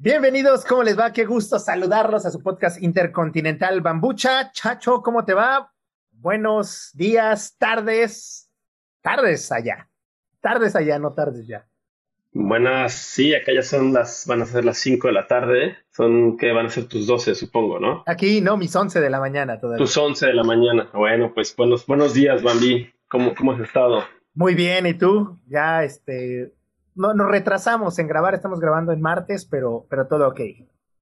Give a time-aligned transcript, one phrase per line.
[0.00, 1.12] Bienvenidos, ¿cómo les va?
[1.12, 4.52] Qué gusto saludarlos a su podcast intercontinental Bambucha.
[4.52, 5.72] Chacho, ¿cómo te va?
[6.12, 8.48] Buenos días, tardes,
[9.02, 9.90] tardes allá.
[10.40, 11.66] Tardes allá, no tardes ya.
[12.30, 15.78] Buenas, sí, acá ya son las, van a ser las 5 de la tarde.
[15.90, 18.04] Son que van a ser tus 12, supongo, ¿no?
[18.06, 19.84] Aquí, no, mis 11 de la mañana todavía.
[19.84, 20.88] Tus 11 de la mañana.
[20.94, 22.88] Bueno, pues buenos, buenos días, Bambi.
[23.08, 24.04] ¿Cómo, ¿Cómo has estado?
[24.32, 25.40] Muy bien, ¿y tú?
[25.48, 26.52] Ya, este,
[26.98, 30.40] no, nos retrasamos en grabar, estamos grabando en martes, pero, pero todo ok.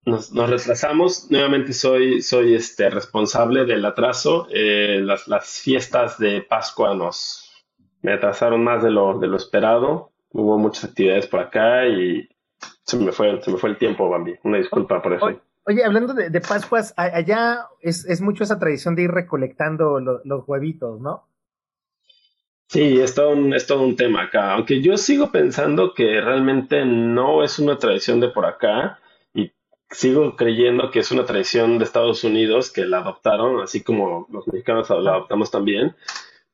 [0.05, 1.31] Nos, nos retrasamos.
[1.31, 4.47] Nuevamente soy, soy este, responsable del atraso.
[4.53, 7.43] Eh, las, las fiestas de Pascua nos
[8.03, 10.13] me atrasaron más de lo, de lo esperado.
[10.31, 12.29] Hubo muchas actividades por acá y
[12.85, 14.39] se me fue, se me fue el tiempo, Bambi.
[14.45, 15.41] Una disculpa por eso.
[15.69, 20.21] Oye, hablando de, de Pascuas, allá es, es, mucho esa tradición de ir recolectando lo,
[20.25, 21.27] los huevitos, ¿no?
[22.69, 24.53] Sí, es todo, un, es todo un tema acá.
[24.55, 28.99] Aunque yo sigo pensando que realmente no es una tradición de por acá
[29.35, 29.53] y
[29.91, 34.47] sigo creyendo que es una tradición de Estados Unidos que la adoptaron, así como los
[34.49, 35.95] mexicanos la adoptamos también.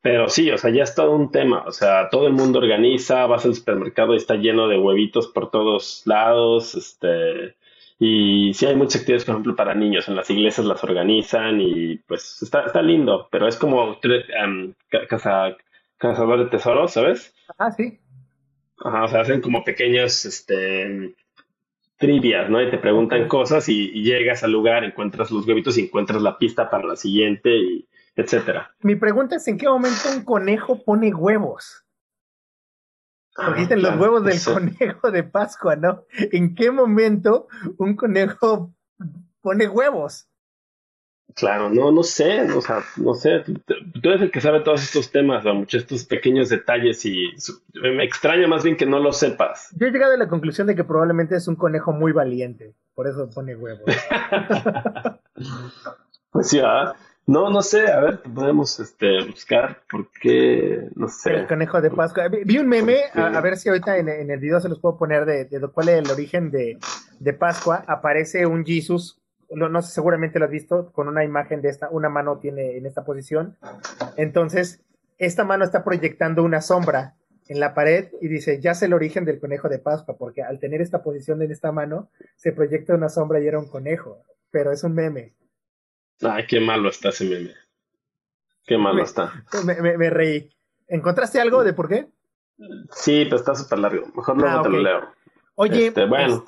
[0.02, 1.64] Pero sí, o sea, ya es todo un tema.
[1.66, 5.50] O sea, todo el mundo organiza, vas al supermercado y está lleno de huevitos por
[5.50, 6.74] todos lados.
[6.74, 7.56] Este,
[7.98, 10.08] y sí hay muchas actividades, por ejemplo, para niños.
[10.08, 13.96] En las iglesias las organizan y pues está, está lindo, pero es como
[14.44, 14.74] um,
[15.08, 15.56] casa,
[16.02, 17.32] cazador de tesoros, ¿sabes?
[17.58, 18.00] Ah, sí.
[18.84, 21.14] Ajá, o sea, hacen como pequeños, este,
[21.96, 22.60] trivias, ¿no?
[22.60, 26.36] Y te preguntan cosas y, y, llegas al lugar, encuentras los huevitos y encuentras la
[26.38, 28.74] pista para la siguiente y etcétera.
[28.80, 31.84] Mi pregunta es, ¿en qué momento un conejo pone huevos?
[33.34, 36.04] Porque dicen los huevos del conejo de Pascua, ¿no?
[36.32, 37.46] ¿En qué momento
[37.78, 38.74] un conejo
[39.40, 40.28] pone huevos?
[41.34, 44.82] Claro, no, no sé, o sea, no sé, tú, tú eres el que sabe todos
[44.82, 47.30] estos temas, muchos estos pequeños detalles y
[47.80, 49.74] me extraña más bien que no lo sepas.
[49.78, 53.08] Yo he llegado a la conclusión de que probablemente es un conejo muy valiente, por
[53.08, 53.84] eso pone huevos.
[56.30, 56.94] pues sí, ¿ah?
[57.24, 61.34] No, no sé, a ver, podemos este, buscar por qué, no sé.
[61.34, 62.28] El conejo de Pascua.
[62.28, 64.98] Vi un meme, a, a ver si ahorita en, en, el video se los puedo
[64.98, 66.78] poner de, de cuál es el origen de,
[67.20, 67.84] de Pascua.
[67.86, 69.21] Aparece un Jesus
[69.54, 72.76] no, no, sé, seguramente lo has visto, con una imagen de esta, una mano tiene
[72.76, 73.56] en esta posición.
[74.16, 74.82] Entonces,
[75.18, 77.14] esta mano está proyectando una sombra
[77.48, 80.58] en la pared y dice, ya sé el origen del conejo de Pascua, porque al
[80.58, 84.72] tener esta posición en esta mano, se proyecta una sombra y era un conejo, pero
[84.72, 85.34] es un meme.
[86.22, 87.54] Ay, qué malo está ese meme.
[88.64, 89.32] Qué malo me, está.
[89.64, 90.48] Me, me, me, reí.
[90.86, 92.06] ¿Encontraste algo de por qué?
[92.92, 94.06] Sí, pero está súper largo.
[94.14, 94.70] Mejor luego ah, okay.
[94.70, 95.00] te lo leo.
[95.56, 96.44] Oye, este, bueno.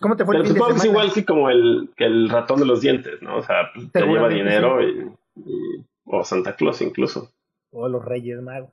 [0.00, 1.04] ¿Cómo te fue Pero el fin de supongo que es semana?
[1.04, 3.38] igual que como el, que el ratón de los dientes, ¿no?
[3.38, 7.32] O sea, pues, te lleva dinero y, y, o Santa Claus incluso.
[7.70, 8.70] O los Reyes Magos.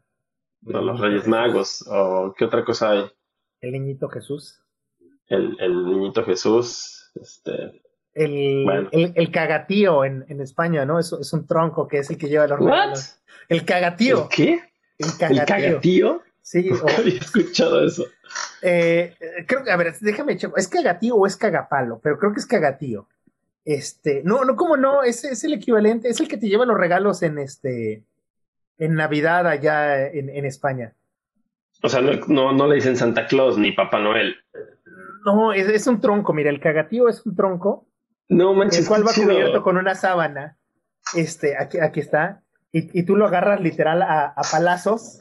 [0.66, 1.86] O los Reyes Magos.
[1.90, 3.06] O qué otra cosa hay.
[3.62, 4.62] El niñito Jesús.
[5.28, 7.12] El, el niñito Jesús.
[7.16, 7.82] Este.
[8.14, 8.90] El, bueno.
[8.92, 10.98] el, el, cagatío en, en España, ¿no?
[10.98, 13.20] Es, es, un tronco que es el que lleva los regalos.
[13.48, 14.24] El cagatío.
[14.24, 14.62] ¿El qué?
[14.98, 15.42] El cagatío.
[15.42, 16.24] ¿El cagatío?
[16.48, 18.06] Sí, o, había escuchado eso.
[18.62, 19.14] Eh,
[19.46, 22.00] creo que, a ver, déjame echar, ¿es cagatío o es cagapalo?
[22.02, 23.10] Pero creo que es cagatío.
[23.66, 25.04] Este, no, no, ¿cómo no?
[25.04, 28.06] Es, es el equivalente, es el que te lleva los regalos en este,
[28.78, 30.94] en Navidad allá en, en España.
[31.84, 34.38] O sea, no, no, no, le dicen Santa Claus ni Papá Noel.
[35.26, 37.90] No, es, es un tronco, mira, el cagatío es un tronco.
[38.30, 38.80] No manches.
[38.80, 40.58] El cual va cubierto con una sábana.
[41.14, 42.42] Este, aquí, aquí está.
[42.72, 45.20] Y, y tú lo agarras literal a, a palazos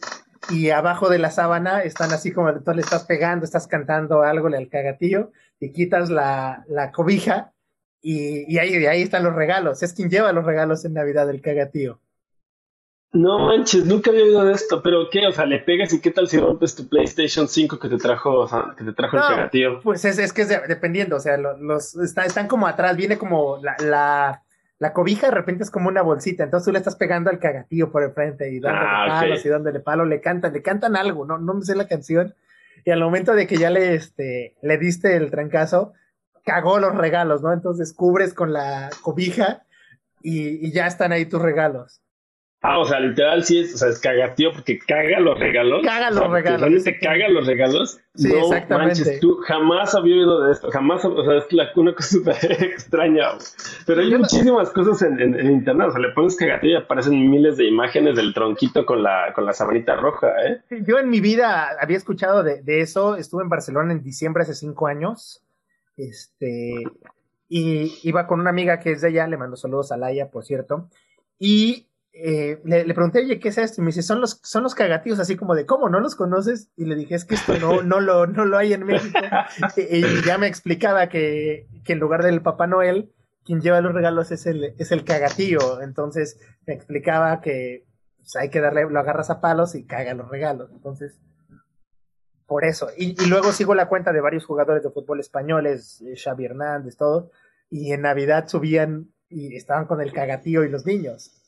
[0.50, 4.48] y abajo de la sábana están así como tú le estás pegando, estás cantando algo
[4.48, 7.52] al cagatillo y quitas la, la cobija
[8.02, 9.82] y, y, ahí, ahí están los regalos.
[9.82, 12.00] Es quien lleva los regalos en Navidad, el cagatío.
[13.12, 15.26] No manches, nunca había oído de esto, pero ¿qué?
[15.26, 18.40] O sea, le pegas y qué tal si rompes tu PlayStation 5 que te trajo,
[18.40, 19.80] o sea, que te trajo no, el cagatío.
[19.80, 22.96] Pues es, es que es de, dependiendo, o sea, los, los está, están como atrás,
[22.96, 24.42] viene como la, la
[24.78, 27.90] la cobija de repente es como una bolsita, entonces tú le estás pegando al cagatillo
[27.90, 31.24] por el frente y dándole Ah, palos y dándole palo, le cantan, le cantan algo,
[31.24, 32.34] no, no me sé la canción,
[32.84, 35.94] y al momento de que ya le, este, le diste el trancazo,
[36.44, 37.52] cagó los regalos, ¿no?
[37.52, 39.64] Entonces cubres con la cobija
[40.22, 42.02] y, y ya están ahí tus regalos.
[42.62, 45.82] Ah, o sea, literal sí es, o sea, es cagatío porque caga los regalos.
[45.84, 46.60] Caga los o sea, regalos.
[46.62, 48.00] ¿Realmente caga los regalos?
[48.14, 49.02] Sí, no exactamente.
[49.04, 52.36] manches, tú jamás había oído de esto, jamás, o sea, es la, una cosa súper
[52.62, 53.28] extraña.
[53.86, 56.70] Pero hay Yo no- muchísimas cosas en, en, en internet, o sea, le pones cagatío
[56.70, 60.62] y aparecen miles de imágenes del tronquito con la, con la sabanita roja, ¿eh?
[60.82, 64.54] Yo en mi vida había escuchado de, de eso, estuve en Barcelona en diciembre hace
[64.54, 65.44] cinco años,
[65.96, 66.82] este,
[67.48, 70.44] y iba con una amiga que es de allá, le mando saludos a Laia, por
[70.44, 70.88] cierto,
[71.38, 71.86] y
[72.18, 73.80] eh, le, pregunté, oye, ¿qué es esto?
[73.80, 75.90] Y me dice, son los, son los cagatíos, así como de, ¿cómo?
[75.90, 76.70] ¿No los conoces?
[76.76, 79.18] Y le dije, es que esto no, no, lo, no lo hay en México.
[79.76, 83.12] y, ya me explicaba que, que, en lugar del Papá Noel,
[83.44, 85.82] quien lleva los regalos es el, es el cagatío.
[85.82, 87.86] Entonces me explicaba que
[88.16, 90.70] pues, hay que darle, lo agarras a palos y caga los regalos.
[90.72, 91.20] Entonces,
[92.46, 92.88] por eso.
[92.96, 96.96] Y, y luego sigo la cuenta de varios jugadores de fútbol españoles, eh, Xavi Hernández,
[96.96, 97.30] todo.
[97.68, 101.42] Y en Navidad subían y estaban con el cagatío y los niños.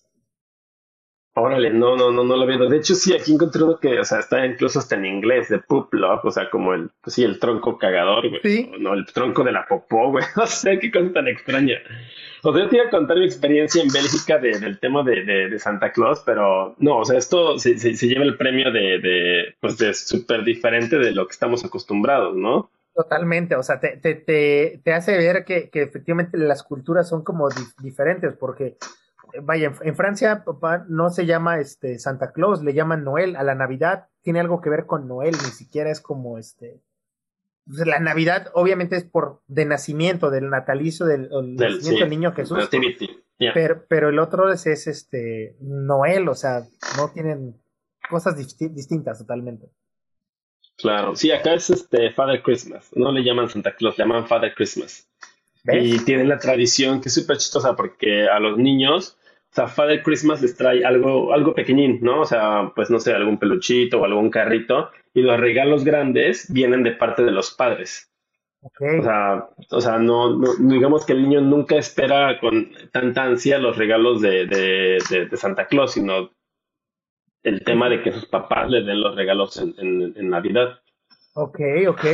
[1.40, 2.69] Órale, no, no, no, no lo veo.
[2.69, 5.58] De hecho, sí, aquí encontré uno que, o sea, está incluso hasta en inglés, de
[5.58, 8.40] poop log, o sea, como el, pues sí, el tronco cagador, güey.
[8.43, 8.70] Sí.
[8.79, 10.25] no, el tronco de la popó, güey.
[10.37, 11.79] No sé qué cosa tan extraña.
[12.43, 15.58] O sea, yo te iba a contar mi experiencia en Bélgica del tema de, de,
[15.58, 19.76] Santa Claus, pero no, o sea, esto se, se, lleva el premio de, de pues,
[19.79, 22.70] de súper diferente de lo que estamos acostumbrados, ¿no?
[22.94, 27.23] Totalmente, o sea, te, te, te, te hace ver que, que, efectivamente las culturas son
[27.23, 27.49] como
[27.81, 28.76] diferentes, porque
[29.42, 33.36] vaya, en, Francia, papá, no se llama este Santa Claus, le llaman Noel.
[33.36, 36.80] A la Navidad tiene algo que ver con Noel, ni siquiera es como este.
[37.66, 42.69] Pues, la Navidad, obviamente, es por de nacimiento, del natalicio del, nacimiento del niño Jesús.
[43.54, 46.66] Pero, pero el otro es, este Noel, o sea,
[46.96, 47.54] no tienen
[48.10, 49.69] cosas distintas totalmente.
[50.76, 54.54] Claro, sí, acá es este Father Christmas, no le llaman Santa Claus, le llaman Father
[54.54, 55.08] Christmas.
[55.64, 59.18] Y tienen la tradición que es súper chistosa porque a los niños,
[59.50, 62.20] o sea, Father Christmas les trae algo, algo pequeño, ¿no?
[62.20, 64.90] O sea, pues no sé, algún peluchito o algún carrito.
[65.14, 68.12] Y los regalos grandes vienen de parte de los padres.
[68.60, 68.98] Okay.
[68.98, 73.76] O sea, o sea no, digamos que el niño nunca espera con tanta ansia los
[73.76, 74.98] regalos de, de,
[75.30, 76.30] de, Santa Claus, sino
[77.44, 80.80] el tema de que sus papás le den los regalos en, en, en Navidad.
[81.34, 82.06] Ok, ok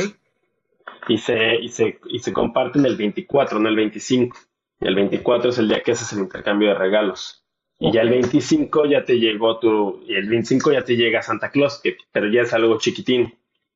[1.07, 4.37] y se, y se, y se comparten el 24, no el 25.
[4.79, 7.45] El 24 es el día que haces el intercambio de regalos.
[7.79, 11.49] Y ya el 25 ya te llegó tu, y el 25 ya te llega Santa
[11.49, 13.33] Claus, que, pero ya es algo chiquitín.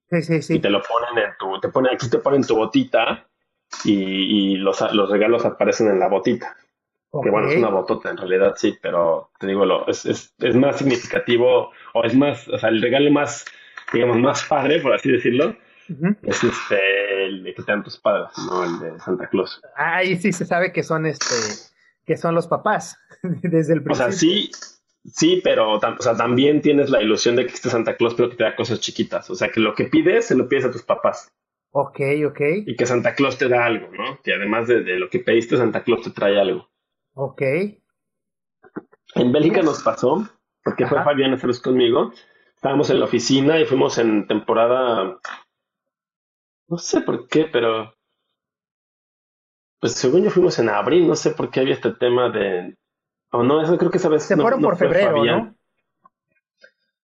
[0.10, 0.56] Sí, sí, sí.
[0.56, 3.28] Y te lo ponen en tu, te ponen, aquí te ponen tu botita
[3.84, 6.56] y, y los, los regalos aparecen en la botita.
[7.12, 10.56] Que bueno, es una botota en realidad, sí, pero te digo, lo, es, es, es
[10.56, 13.46] más significativo, o es más, o sea, el regalo más,
[13.92, 15.56] digamos, más padre, por así decirlo,
[16.24, 19.62] es este, el de que te dan tus padres, no el de Santa Claus.
[19.76, 21.36] Ahí sí se sabe que son este,
[22.06, 23.92] que son los papás, desde el principio.
[23.92, 24.52] O sea, sí,
[25.06, 28.36] sí, pero o sea, también tienes la ilusión de que este Santa Claus, pero que
[28.36, 29.30] te da cosas chiquitas.
[29.30, 31.32] O sea, que lo que pides, se lo pides a tus papás.
[31.72, 32.42] Ok, ok.
[32.66, 34.20] Y que Santa Claus te da algo, ¿no?
[34.24, 36.70] Que además de, lo que pediste, Santa Claus te trae algo.
[37.14, 37.42] Ok.
[39.16, 40.28] En Bélgica nos pasó,
[40.64, 42.12] porque fue Fabián a conmigo.
[42.56, 45.20] Estábamos en la oficina y fuimos en temporada
[46.70, 47.94] no sé por qué, pero.
[49.80, 52.76] Pues según yo fuimos en abril, no sé por qué había este tema de.
[53.32, 54.24] O no, eso creo que esa vez.
[54.24, 55.56] Se fueron por febrero, ¿no?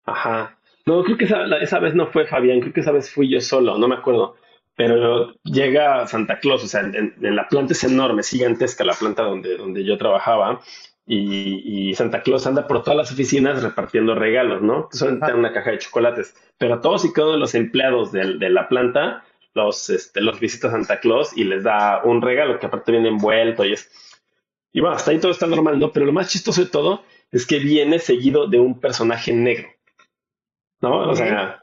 [0.05, 0.59] Ajá.
[0.87, 3.41] No, creo que esa, esa, vez no fue Fabián, creo que esa vez fui yo
[3.41, 4.37] solo, no me acuerdo.
[4.77, 9.23] Pero llega Santa Claus, o sea, en, la planta es enorme, es gigantesca la planta
[9.23, 10.61] donde, donde yo trabajaba.
[11.07, 14.89] Y, y, Santa Claus anda por todas las oficinas repartiendo regalos, ¿no?
[14.91, 16.35] Son una caja de chocolates.
[16.59, 20.21] Pero a todos y cada uno de los empleados de, de la planta los, este,
[20.21, 23.91] los visita Santa Claus y les da un regalo que aparte viene envuelto y es...
[24.73, 25.93] Y bueno, hasta ahí todo está normal, ¿no?
[25.93, 29.69] Pero lo más chistoso de todo es que viene seguido de un personaje negro,
[30.81, 31.09] ¿no?
[31.11, 31.63] O sea,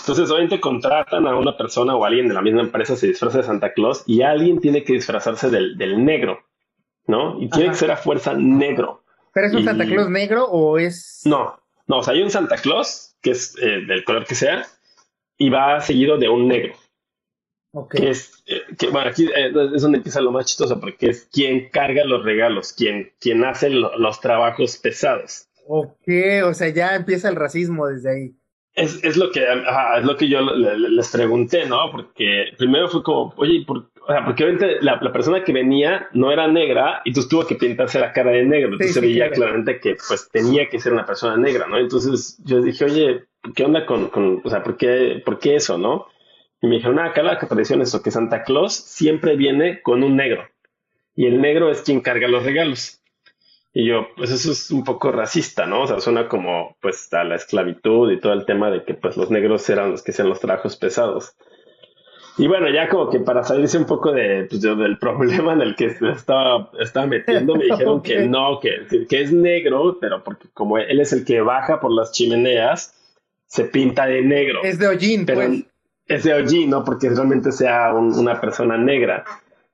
[0.00, 3.44] entonces obviamente contratan a una persona o alguien de la misma empresa se disfraza de
[3.44, 6.40] Santa Claus y alguien tiene que disfrazarse del, del negro,
[7.06, 7.40] ¿no?
[7.42, 9.04] Y tiene que ser a fuerza negro.
[9.34, 11.20] ¿Pero es un Santa Claus negro o es...?
[11.26, 14.66] No, no, o sea, hay un Santa Claus que es eh, del color que sea
[15.36, 16.74] y va seguido de un negro.
[17.90, 21.28] Que es, eh, que, bueno, aquí eh, es donde empieza lo más chistoso, porque es
[21.32, 25.48] quien carga los regalos, quien, quien hace los trabajos pesados.
[25.66, 26.08] Ok,
[26.44, 28.34] o sea, ya empieza el racismo desde ahí.
[28.74, 31.90] Es, es lo que es lo que yo les pregunté, ¿no?
[31.90, 36.08] Porque primero fue como, oye, por, o sea, porque obviamente la, la, persona que venía
[36.12, 38.72] no era negra y tú tuvo que pintarse la cara de negro.
[38.72, 41.78] Entonces se veía claramente que pues tenía que ser una persona negra, ¿no?
[41.78, 45.78] Entonces yo dije, oye, ¿qué onda con, con o sea, ¿por qué, por qué eso,
[45.78, 46.06] no?
[46.60, 50.02] Y me dijeron, ah, acá la tradición es eso, que Santa Claus siempre viene con
[50.02, 50.48] un negro.
[51.14, 53.00] Y el negro es quien carga los regalos.
[53.72, 55.82] Y yo, pues eso es un poco racista, ¿no?
[55.82, 59.18] O sea, suena como, pues, a la esclavitud y todo el tema de que, pues,
[59.18, 61.36] los negros eran los que hacían los trabajos pesados.
[62.38, 65.76] Y bueno, ya como que para salirse un poco de, pues, del problema en el
[65.76, 70.78] que estaba, estaba metiendo, me dijeron que no, que, que es negro, pero porque como
[70.78, 72.94] él es el que baja por las chimeneas,
[73.46, 74.62] se pinta de negro.
[74.62, 75.64] Es de hollín, pues
[76.06, 79.24] es de OG, no porque realmente sea una persona negra.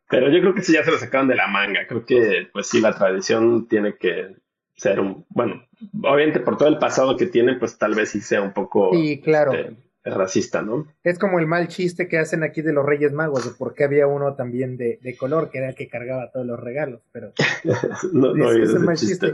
[0.09, 1.87] Pero yo creo que sí ya se lo sacaron de la manga.
[1.87, 4.37] Creo que, pues sí, la tradición tiene que
[4.75, 5.67] ser un, bueno,
[6.03, 9.21] obviamente por todo el pasado que tiene, pues tal vez sí sea un poco sí,
[9.21, 9.53] claro.
[9.53, 10.87] Este, racista, ¿no?
[11.05, 13.85] Es como el mal chiste que hacen aquí de los Reyes Magos, de por qué
[13.85, 17.33] había uno también de, color, que era el que cargaba todos los regalos, pero
[18.13, 19.33] no, no es, mal chiste.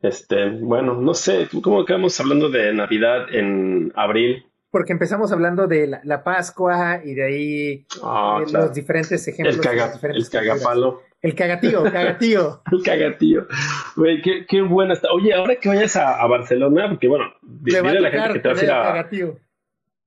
[0.00, 4.46] Este, bueno, no sé, ¿cómo acabamos hablando de Navidad en abril?
[4.74, 9.54] Porque empezamos hablando de la, Pascua y de ahí ah, eh, los diferentes ejemplos.
[9.54, 11.00] El, cagapalo.
[11.22, 12.60] El cagatío, cagatío.
[12.72, 13.46] el cagatío.
[14.24, 15.12] Qué, qué buena está.
[15.12, 18.62] Oye, ahora que vayas a, Barcelona, porque bueno, dile a la gente que te vas
[18.62, 18.82] a ir a.
[18.82, 19.38] Cagatío.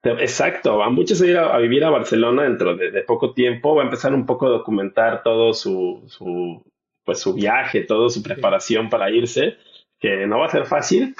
[0.04, 3.86] Exacto, van muchos a ir a, vivir a Barcelona dentro de, poco tiempo, va a
[3.86, 6.62] empezar un poco a documentar todo su, su,
[7.06, 9.56] pues su viaje, toda su preparación para irse,
[9.98, 11.16] que no va a ser fácil,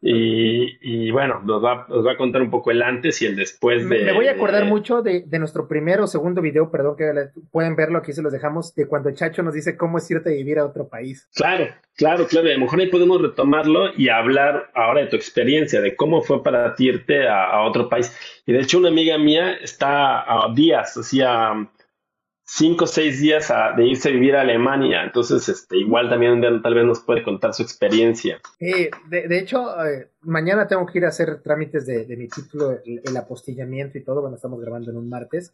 [0.00, 3.88] y, bueno, nos va, nos va, a contar un poco el antes y el después
[3.88, 4.04] de.
[4.04, 7.12] Me voy a acordar mucho de, nuestro primero o segundo video, perdón, que
[7.50, 10.32] pueden verlo, aquí se los dejamos, de cuando Chacho nos dice cómo es irte a
[10.32, 11.28] vivir a otro país.
[11.34, 12.48] Claro, claro, claro.
[12.48, 16.42] A lo mejor ahí podemos retomarlo y hablar ahora de tu experiencia, de cómo fue
[16.42, 18.16] para ti irte a, otro país.
[18.46, 21.68] Y de hecho, una amiga mía está a días, hacía
[22.50, 25.04] cinco o seis días de irse a vivir a Alemania.
[25.04, 28.40] Entonces, este, igual también tal vez nos puede contar su experiencia.
[28.58, 33.16] Eh, de, hecho, eh, mañana tengo que ir a hacer trámites de, mi título, el,
[33.16, 34.22] apostillamiento y todo.
[34.22, 35.52] Bueno, estamos grabando en un martes.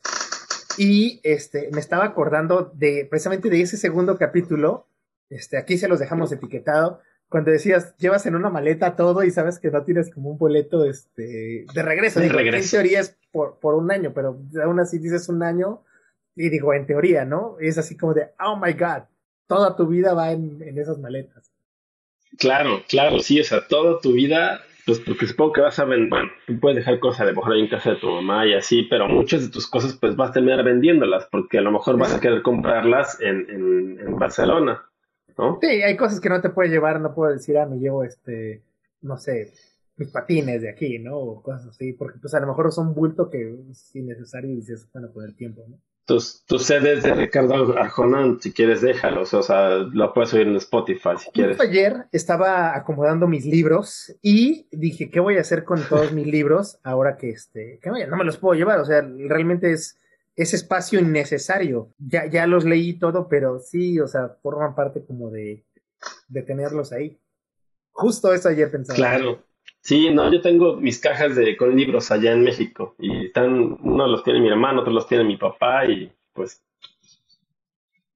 [0.79, 4.87] Y este, me estaba acordando de precisamente de ese segundo capítulo.
[5.31, 7.01] Este, aquí se los dejamos etiquetado.
[7.29, 10.85] Cuando decías, llevas en una maleta todo y sabes que no tienes como un boleto
[10.85, 12.21] este, de regreso.
[12.21, 12.77] De regreso.
[12.77, 15.83] En teoría es por, por un año, pero aún así dices un año
[16.37, 17.57] y digo, en teoría, ¿no?
[17.61, 19.05] Es así como de, oh my God,
[19.47, 21.53] toda tu vida va en, esas maletas.
[22.39, 26.09] Claro, claro, sí, o sea, toda tu vida, pues porque supongo que vas a vender,
[26.09, 29.07] bueno, tú puedes dejar cosas de mejor en casa de tu mamá y así, pero
[29.09, 32.21] muchas de tus cosas pues vas a terminar vendiéndolas porque a lo mejor vas a
[32.21, 34.83] querer comprarlas en, en, en Barcelona,
[35.39, 35.59] ¿no?
[35.61, 38.63] Sí, hay cosas que no te puedes llevar, no puedo decir, ah, me llevo este,
[39.03, 39.53] no sé,
[39.97, 41.17] mis patines de aquí, ¿no?
[41.17, 44.89] O cosas así, porque pues a lo mejor son bulto que es innecesario y dices,
[44.93, 45.79] bueno, por el tiempo, ¿no?
[46.07, 49.33] Tus, tus CDs de Ricardo Arjona, si quieres, déjalos.
[49.35, 51.59] O sea, lo puedes oír en Spotify si quieres.
[51.61, 56.79] Ayer estaba acomodando mis libros y dije, ¿qué voy a hacer con todos mis libros
[56.83, 58.81] ahora que este, que no me los puedo llevar?
[58.81, 59.99] O sea, realmente es,
[60.37, 61.95] es espacio innecesario.
[61.99, 65.65] Ya, ya los leí todo, pero sí, o sea, forman parte como de,
[66.29, 67.19] de tenerlos ahí.
[67.93, 68.97] Justo eso ayer pensaba.
[68.97, 69.43] Claro.
[69.85, 74.07] Sí, no, yo tengo mis cajas de con libros allá en México y están, uno
[74.07, 76.65] los tiene mi hermano, otros los tiene mi papá y pues.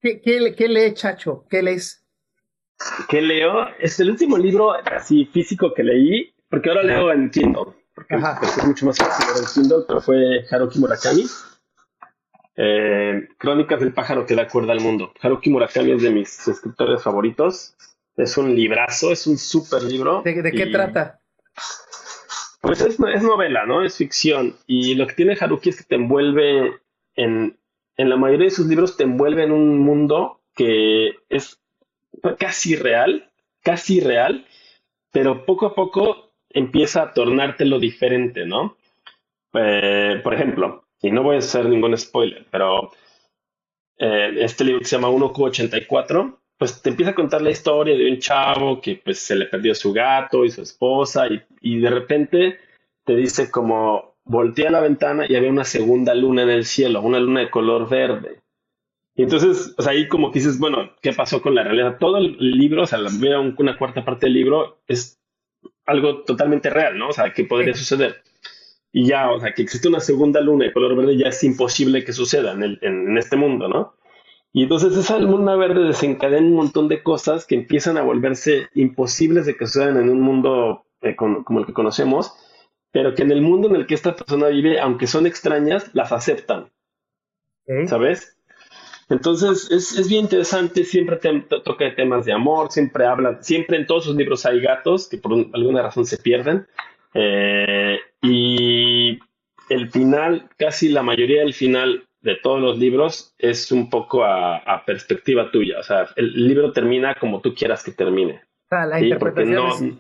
[0.01, 1.45] ¿Qué, qué, lee Chacho?
[1.51, 2.07] ¿Qué lees?
[3.11, 3.69] ¿Qué leo?
[3.79, 8.57] Es el último libro así físico que leí, porque ahora leo en Kindle, porque pues,
[8.57, 11.27] es mucho más fácil leer en Kindle, pero fue Haruki Murakami.
[12.57, 15.13] Eh, Crónicas del pájaro que da cuerda al mundo.
[15.21, 17.77] Haruki Murakami es de mis escritores favoritos.
[18.17, 20.23] Es un librazo, es un súper libro.
[20.23, 21.21] ¿De, qué trata?
[22.61, 23.85] Pues es, novela, ¿no?
[23.85, 24.57] Es ficción.
[24.67, 26.81] Y lo que tiene Haruki es que te envuelve
[27.15, 27.59] en,
[27.97, 31.61] en la mayoría de sus libros te envuelve en un mundo que es
[32.39, 33.31] casi real,
[33.63, 34.47] casi real,
[35.13, 38.77] pero poco a poco empieza a tornártelo diferente, ¿no?
[39.55, 42.93] Eh, por ejemplo, y no voy a hacer ningún spoiler, pero
[43.99, 48.11] eh, este libro que se llama 1Q84 pues te empieza a contar la historia de
[48.11, 51.91] un chavo que pues se le perdió su gato y su esposa y, y de
[51.91, 52.59] repente
[53.05, 57.19] te dice como voltea la ventana y había una segunda luna en el cielo, una
[57.19, 58.43] luna de color verde.
[59.17, 61.97] Y entonces, o sea, ahí como que dices, bueno, ¿qué pasó con la realidad?
[61.99, 65.19] Todo el libro, o sea, la, una cuarta parte del libro es
[65.87, 67.09] algo totalmente real, ¿no?
[67.09, 68.23] O sea, ¿qué podría suceder?
[68.93, 72.05] Y ya, o sea, que existe una segunda luna de color verde ya es imposible
[72.05, 73.95] que suceda en, el, en este mundo, ¿no?
[74.53, 79.47] Y entonces esa luna verde desencadena un montón de cosas que empiezan a volverse imposibles
[79.47, 82.33] de que sucedan en un mundo eh, como el que conocemos,
[82.91, 86.13] pero que en el mundo en el que esta persona vive, aunque son extrañas, las
[86.13, 86.71] aceptan.
[87.87, 88.39] ¿Sabes?
[89.11, 93.87] Entonces es, es, bien interesante, siempre te, toca temas de amor, siempre habla, siempre en
[93.87, 96.67] todos sus libros hay gatos que por alguna razón se pierden.
[97.15, 99.19] Eh, y
[99.69, 104.83] el final, casi la mayoría del final de todos los libros es un poco a,
[104.87, 105.79] perspectiva tuya.
[105.79, 108.43] O sea, el libro termina como tú quieras que termine.
[108.71, 109.99] Ah, la interpretación no,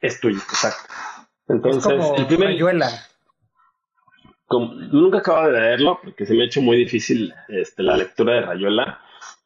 [0.00, 0.20] es...
[0.20, 0.92] tuyo, exacto.
[1.48, 2.48] Entonces, el primer...
[2.48, 2.88] Rayuela.
[4.92, 8.40] nunca acabo de leerlo porque se me ha hecho muy difícil este, la lectura de
[8.42, 9.00] Rayuela,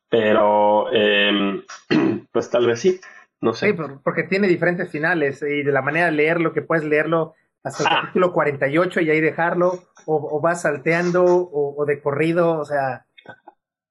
[0.09, 1.63] pero em,
[2.33, 3.01] pues tal vez sí,
[3.41, 3.71] no sé.
[3.71, 7.35] Sí, porque tiene diferentes finales y de la manera de leerlo, que puedes leerlo
[7.67, 8.01] hasta el ah.
[8.03, 13.07] capítulo 48 y ahí dejarlo, o, vas salteando, o, de corrido, o sea.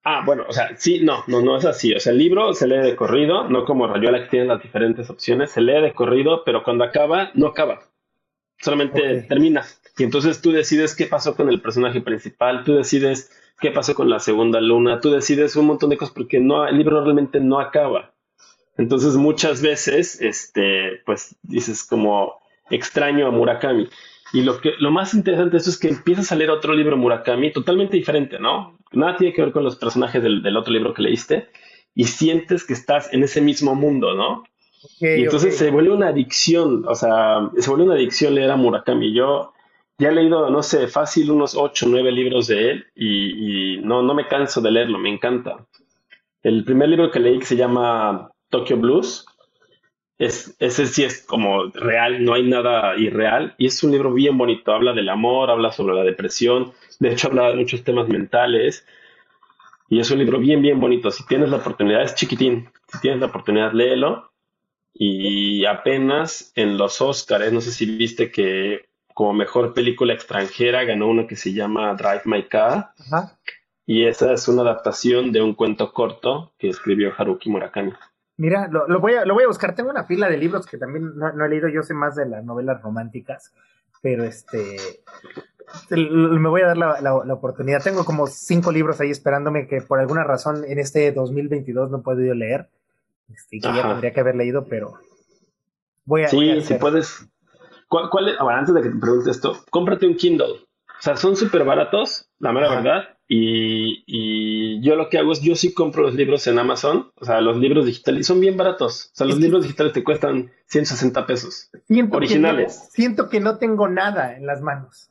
[0.03, 1.93] Ah, bueno, o sea, sí, no, no, no es así.
[1.93, 5.09] O sea, el libro se lee de corrido, no como Rayuela que tiene las diferentes
[5.09, 7.81] opciones, se lee de corrido, pero cuando acaba, no acaba.
[8.59, 9.65] Solamente termina.
[9.97, 14.09] Y entonces tú decides qué pasó con el personaje principal, tú decides qué pasó con
[14.09, 17.59] la segunda luna, tú decides un montón de cosas porque no, el libro realmente no
[17.59, 18.13] acaba.
[18.77, 23.87] Entonces muchas veces, este, pues dices como extraño a Murakami.
[24.33, 26.97] Y lo que lo más interesante de eso es que empiezas a leer otro libro
[26.97, 28.77] Murakami totalmente diferente, ¿no?
[28.91, 31.49] Nada tiene que ver con los personajes del, otro libro que leíste
[31.93, 34.43] y sientes que estás en ese mismo mundo, ¿no?
[34.99, 39.13] y entonces se vuelve una adicción, o sea, se vuelve una adicción leer a Murakami.
[39.13, 39.51] Yo
[39.97, 44.13] ya he leído, no sé, fácil unos ocho, nueve libros de él y, no, no
[44.13, 45.65] me canso de leerlo, me encanta.
[46.43, 49.25] El primer libro que leí que se llama Tokyo Blues,
[50.17, 53.55] es, ese sí es como real, no hay nada irreal.
[53.57, 57.27] Y es un libro bien bonito, habla del amor, habla sobre la depresión, de hecho
[57.27, 58.85] habla de muchos temas mentales.
[59.89, 61.11] Y es un libro bien, bien bonito.
[61.11, 64.31] Si tienes la oportunidad, es chiquitín, si tienes la oportunidad, léelo.
[64.93, 71.07] Y apenas en los Oscars, no sé si viste que como mejor película extranjera ganó
[71.07, 72.91] uno que se llama Drive My Car.
[73.85, 77.91] Y esa es una adaptación de un cuento corto que escribió Haruki Murakami.
[78.37, 79.75] Mira, lo, voy a, lo voy a buscar.
[79.75, 81.69] Tengo una fila de libros que también no, he leído.
[81.69, 83.53] Yo sé más de las novelas románticas,
[84.01, 84.77] pero este.
[85.89, 87.81] Me voy a dar la, la, oportunidad.
[87.81, 92.01] Tengo como cinco libros ahí esperándome que por alguna razón en este 2022 no he
[92.01, 92.69] podido leer.
[93.33, 94.99] Este, que ya tendría que haber leído, pero
[96.03, 96.27] voy a.
[96.27, 97.27] Sí, si puedes.
[97.87, 100.65] ¿Cuál, cuál antes de que te pregunte esto, cómprate un Kindle.
[100.97, 103.14] O sea, son súper baratos, la mera verdad.
[103.27, 107.41] Y, yo lo que hago es, yo sí compro los libros en Amazon, o sea,
[107.41, 109.09] los libros digitales, y son bien baratos.
[109.13, 111.71] O sea, los libros digitales te cuestan 160 pesos.
[112.11, 112.87] originales.
[112.91, 115.09] siento que no tengo nada en las manos.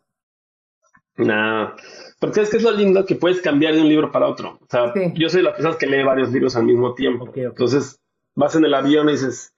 [1.17, 1.75] No,
[2.19, 4.59] porque es que es lo lindo que puedes cambiar de un libro para otro.
[4.61, 7.31] O sea, yo soy la persona que lee varios libros al mismo tiempo.
[7.35, 8.01] Entonces,
[8.35, 9.55] vas en el avión y dices,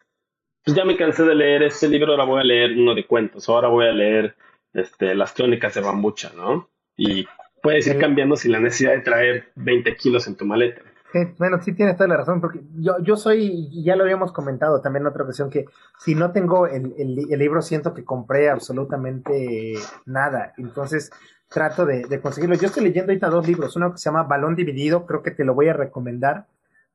[0.64, 3.48] pues ya me cansé de leer este libro, ahora voy a leer uno de cuentos,
[3.48, 4.36] ahora voy a leer
[4.74, 6.68] este, las crónicas de Bambucha, ¿no?
[6.96, 7.26] Y
[7.62, 10.82] puedes ir cambiando sin la necesidad de traer 20 kilos en tu maleta.
[11.38, 15.02] bueno, sí tienes toda la razón, porque yo, yo soy, ya lo habíamos comentado también
[15.02, 15.66] en otra ocasión, que
[15.98, 21.10] si no tengo el, el, libro siento que compré absolutamente nada, entonces
[21.48, 22.56] trato de, conseguirlo.
[22.56, 25.44] Yo estoy leyendo ahorita dos libros, uno que se llama Balón Dividido, creo que te
[25.44, 26.46] lo voy a recomendar,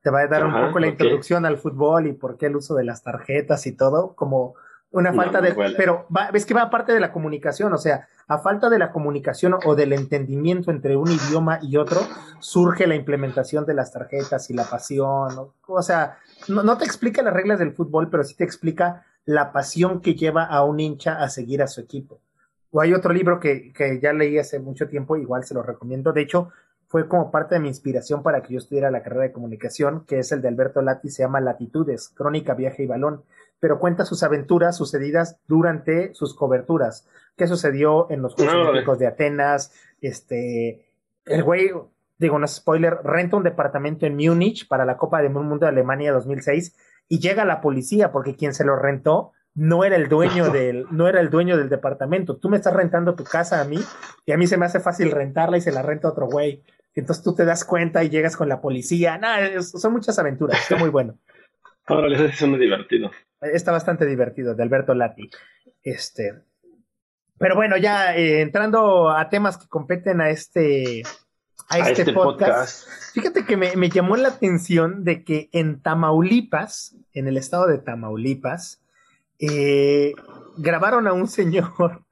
[0.01, 2.75] te va a dar un poco la introducción al fútbol y por qué el uso
[2.75, 4.55] de las tarjetas y todo, como
[4.91, 5.53] una falta de...
[5.77, 9.55] Pero ves que va aparte de la comunicación, o sea, a falta de la comunicación
[9.65, 12.01] o del entendimiento entre un idioma y otro,
[12.39, 15.51] surge la implementación de las tarjetas y la pasión.
[15.67, 16.17] O, sea,
[16.49, 20.45] no, te explica las reglas del fútbol, pero sí te explica la pasión que lleva
[20.45, 22.19] a un hincha a seguir a su equipo.
[22.71, 26.13] O hay otro libro que, que ya leí hace mucho tiempo, igual se lo recomiendo.
[26.13, 26.49] De hecho,
[26.87, 30.19] fue como parte de mi inspiración para que yo estudiara la carrera de comunicación, que
[30.19, 33.23] es el de Alberto Lati, se llama Latitudes, Crónica, Viaje y Balón
[33.61, 37.07] pero cuenta sus aventuras sucedidas durante sus coberturas.
[37.37, 39.71] ¿Qué sucedió en los Juegos Olímpicos de Atenas?
[40.01, 40.85] Este,
[41.25, 41.71] el güey,
[42.17, 45.67] digo, no es spoiler, renta un departamento en Múnich para la Copa del Mundo de
[45.67, 46.75] Alemania 2006
[47.07, 51.07] y llega la policía porque quien se lo rentó no era el dueño del, no
[51.07, 52.37] era el dueño del departamento.
[52.37, 53.79] Tú me estás rentando tu casa a mí
[54.25, 56.63] y a mí se me hace fácil rentarla y se la renta otro güey.
[56.95, 59.17] Entonces tú te das cuenta y llegas con la policía.
[59.19, 60.59] No, son muchas aventuras.
[60.59, 61.15] Está muy bueno.
[61.85, 63.11] Ahora es muy divertido.
[63.41, 65.29] Está bastante divertido, de Alberto Lati.
[65.83, 66.41] Este.
[67.37, 71.01] Pero bueno, ya eh, entrando a temas que competen a este,
[71.69, 77.27] a, este, este podcast, Fíjate que me, llamó la atención de que en Tamaulipas, en
[77.27, 78.83] el estado de Tamaulipas,
[79.39, 80.13] eh,
[80.57, 82.03] grabaron a un señor.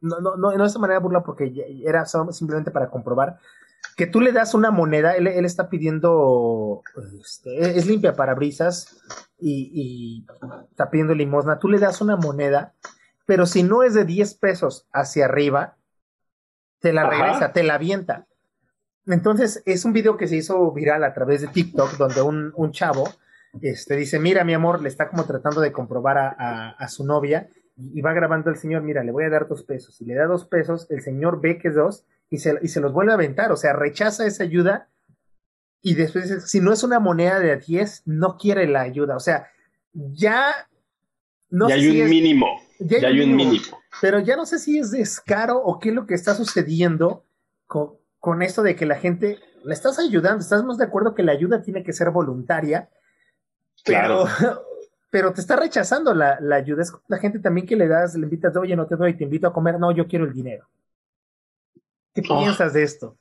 [0.00, 1.52] No, no, no, no de esa manera burla porque
[1.84, 3.40] era simplemente para comprobar
[3.96, 6.82] que tú le das una moneda, él, está pidiendo,
[7.20, 9.02] este, es limpia parabrisas
[9.38, 10.26] y, y
[10.70, 12.74] está pidiendo limosna, tú le das una moneda,
[13.26, 15.76] pero si no es de 10 pesos hacia arriba,
[16.80, 18.26] te la regresa, te la avienta.
[19.06, 22.72] Entonces, es un video que se hizo viral a través de TikTok, donde un, un
[22.72, 23.08] chavo
[23.60, 27.48] este, dice, mira, mi amor, le está como tratando de comprobar a, a, su novia,
[27.76, 30.00] y va grabando el señor, mira, le voy a dar dos pesos.
[30.00, 32.80] Y le da dos pesos, el señor ve que es dos, y se, y se
[32.80, 34.88] los vuelve a aventar, o sea, rechaza esa ayuda
[35.82, 39.48] y después si no es una moneda de 10, no quiere la ayuda, o sea,
[39.92, 40.50] ya...
[41.50, 42.46] No ya hay un mínimo,
[42.78, 46.06] ya, hay, un mínimo, Pero ya no sé si es descaro o qué es lo
[46.06, 47.26] que está sucediendo
[47.66, 51.32] con, con esto de que la gente le estás ayudando, estamos de acuerdo que la
[51.32, 52.88] ayuda tiene que ser voluntaria,
[53.84, 54.24] pero,
[55.10, 56.80] pero te está rechazando la, la, ayuda.
[56.80, 59.46] Es la gente también que le das, le invitas, oye, no te doy, te invito
[59.46, 60.66] a comer, no, yo quiero el dinero.
[62.14, 62.38] ¿Qué oh.
[62.38, 63.16] piensas de esto?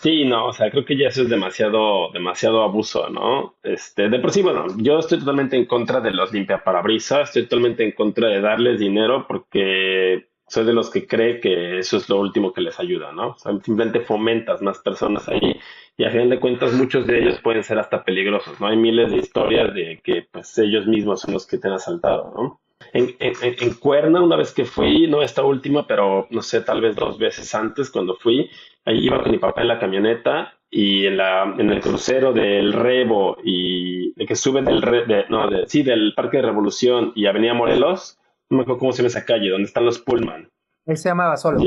[0.00, 3.56] Sí, no, o sea, creo que ya eso es demasiado, demasiado abuso, ¿no?
[3.62, 7.84] Este, de por sí, bueno, yo estoy totalmente en contra de los limpiaparabrisas, estoy totalmente
[7.84, 12.20] en contra de darles dinero porque soy de los que cree que eso es lo
[12.20, 13.30] último que les ayuda, ¿no?
[13.30, 15.58] O sea, simplemente fomentas más personas ahí
[15.96, 18.66] y a fin de cuentas muchos de ellos pueden ser hasta peligrosos, ¿no?
[18.66, 22.32] Hay miles de historias de que pues ellos mismos son los que te han asaltado,
[22.36, 22.60] ¿no?
[22.92, 26.80] En, en, en, Cuerna, una vez que fui, no esta última, pero no sé, tal
[26.80, 28.50] vez dos veces antes cuando fui,
[28.84, 32.72] ahí iba con mi papá en la camioneta y en, la, en el crucero del
[32.72, 37.26] Rebo y de que sube del, de, no, de, sí, del Parque de Revolución y
[37.26, 38.18] Avenida Morelos,
[38.50, 40.48] no me acuerdo cómo se llama esa calle, donde están los Pullman.
[40.86, 41.60] Él se llama Basolo.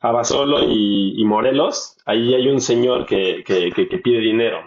[0.00, 4.58] a Basolo y, y, Morelos, ahí hay un señor que, que, que, pide dinero.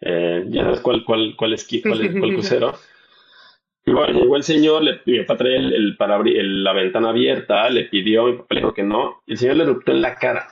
[0.00, 2.74] Eh, ¿Ya sabes cuál, cuál, cuál es, cuál, cuál crucero?
[3.92, 8.26] Bueno, llegó el señor, le, mi papá traía el, para la ventana abierta, le pidió,
[8.26, 10.48] mi papá le dijo que no, y el señor le eruptó en la cara.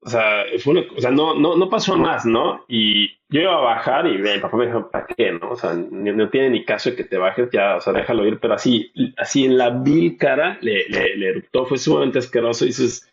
[0.00, 2.64] O sea, fue o sea no, no, no pasó más, ¿no?
[2.68, 5.50] Y yo iba a bajar y mi papá me dijo, ¿para qué, no?
[5.50, 8.38] O sea, no, tiene ni caso de que te bajes, ya, o sea, déjalo ir,
[8.38, 13.10] pero así, así en la vil cara le, le, eruptó, fue sumamente asqueroso y dices,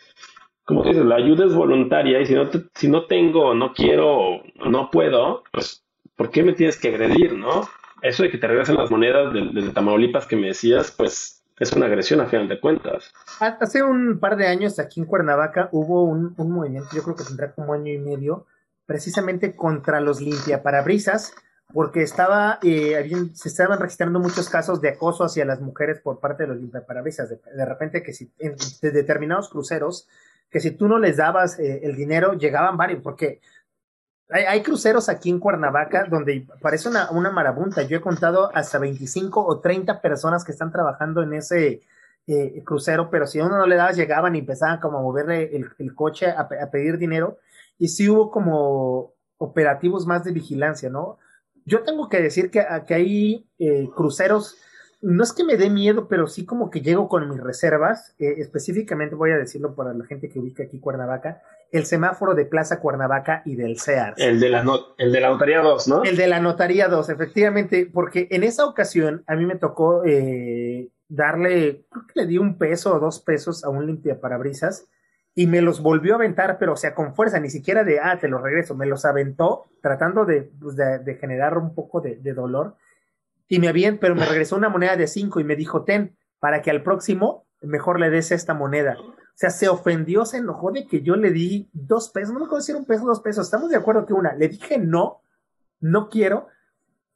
[0.64, 4.92] como dices, la ayuda es voluntaria y si no, si no tengo, no quiero, no
[4.92, 5.84] puedo, pues,
[6.16, 7.68] ¿por qué me tienes que agredir, no?
[8.08, 11.86] Eso de que te regresen las monedas desde Tamaulipas que me decías, pues es una
[11.86, 13.12] agresión a final de cuentas.
[13.40, 17.52] Hace un par de años aquí en Cuernavaca hubo un, movimiento, yo creo que tendrá
[17.52, 18.46] como año y medio,
[18.86, 21.34] precisamente contra los limpiaparabrisas,
[21.74, 26.44] porque estaba, eh, se estaban registrando muchos casos de acoso hacia las mujeres por parte
[26.44, 27.30] de los limpiaparabrisas.
[27.30, 30.08] De, de repente que si de determinados cruceros,
[30.52, 33.42] que si tú no les dabas eh, el dinero, llegaban varios, porque
[34.30, 37.84] hay, cruceros aquí en Cuernavaca donde parece una, una, marabunta.
[37.84, 41.82] Yo he contado hasta 25 o 30 personas que están trabajando en ese
[42.28, 45.56] eh, crucero, pero si a uno no le dabas, llegaban y empezaban como a moverle
[45.78, 47.38] el, coche a, pedir dinero.
[47.78, 51.20] Y sí hubo como operativos más de vigilancia, ¿no?
[51.66, 54.58] Yo tengo que decir que, que hay eh, cruceros
[55.02, 58.16] no es que me dé miedo, pero sí como que llego con mis reservas.
[58.20, 62.46] Eh, específicamente voy a decirlo para la gente que ubica aquí Cuernavaca, el semáforo de
[62.46, 64.18] Plaza Cuernavaca y del CEARS.
[64.18, 64.66] El de la,
[64.98, 66.04] el de la Notaría 2, ¿no?
[66.04, 70.90] El de la Notaría 2, efectivamente, porque en esa ocasión a mí me tocó eh,
[71.08, 74.88] darle, creo que le di un peso o dos pesos a un limpiaparabrisas
[75.36, 78.18] y me los volvió a aventar, pero o sea, con fuerza, ni siquiera de, ah,
[78.20, 82.34] te los regreso, me los aventó tratando de, pues, de, generar un poco de, de
[82.34, 82.78] dolor
[83.48, 86.62] y me habían, pero me regresó una moneda de cinco y me dijo, ten, para
[86.62, 88.98] que al próximo mejor le des esta moneda.
[89.00, 92.46] O sea, se ofendió, se enojó de que yo le di dos pesos, no me
[92.46, 95.22] acuerdo si era un peso dos pesos, estamos de acuerdo que una, le dije no,
[95.80, 96.48] no quiero,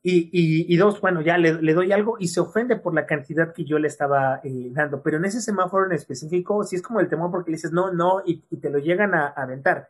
[0.01, 3.53] y, y, dos, bueno, ya le, le, doy algo y se ofende por la cantidad
[3.53, 7.01] que yo le estaba eh, dando, pero en ese semáforo en específico, sí es como
[7.01, 9.89] el temor porque le dices no, no, y, te lo llegan a, aventar.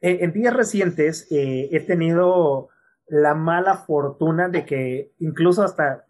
[0.00, 2.70] Eh, en días recientes eh, he tenido
[3.10, 6.04] la mala fortuna de que incluso hasta,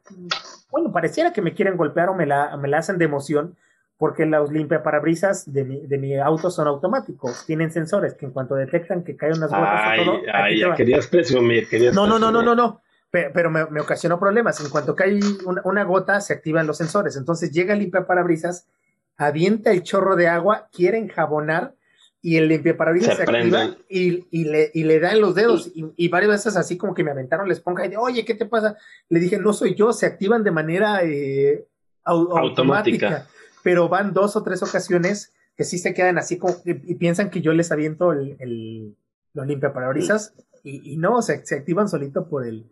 [0.70, 3.56] bueno, pareciera que me quieren golpear o me la, me la hacen de emoción,
[3.96, 8.54] porque los limpiaparabrisas de mi, de mi auto son automáticos, tienen sensores que en cuanto
[8.54, 12.42] detectan que caen unas gotas ay, todo, ay, querías presumir, querías No, no, no, no,
[12.42, 14.60] no, no, pero, me, me, ocasionó problemas.
[14.60, 17.16] En cuanto cae una, una, gota, se activan los sensores.
[17.16, 18.68] Entonces llega el limpiaparabrisas,
[19.16, 21.74] avienta el chorro de agua, quiere enjabonar
[22.22, 25.87] y el limpiaparabrisas se, se activa y, y, le, y le dan los dedos y,
[25.96, 28.44] y, varias veces así como que me aventaron la esponja y de, oye, ¿qué te
[28.44, 28.76] pasa?
[29.09, 31.66] Le dije, no soy yo, se activan de manera eh,
[32.04, 33.26] automática.
[33.62, 37.40] Pero van dos o tres ocasiones que sí se quedan así como y, piensan que
[37.40, 38.96] yo les aviento el, el
[39.33, 42.66] los limpiaparabrisas y, y no, se, se activan solito por el,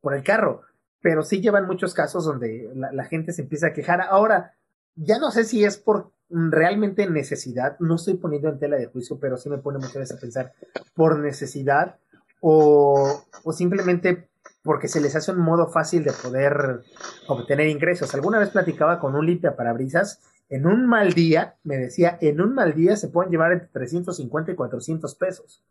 [0.00, 0.62] por el carro.
[1.00, 4.00] Pero sí llevan muchos casos donde la, la gente se empieza a quejar.
[4.00, 4.54] Ahora,
[4.96, 9.18] ya no sé si es por realmente necesidad, no estoy poniendo en tela de juicio,
[9.18, 10.52] pero sí me pone muchas veces a pensar
[10.94, 11.96] por necesidad
[12.40, 14.28] o, o simplemente
[14.62, 16.82] porque se les hace un modo fácil de poder
[17.26, 18.14] obtener ingresos.
[18.14, 22.54] Alguna vez platicaba con un limpia parabrisas, en un mal día, me decía, en un
[22.54, 25.62] mal día se pueden llevar entre 350 y 400 pesos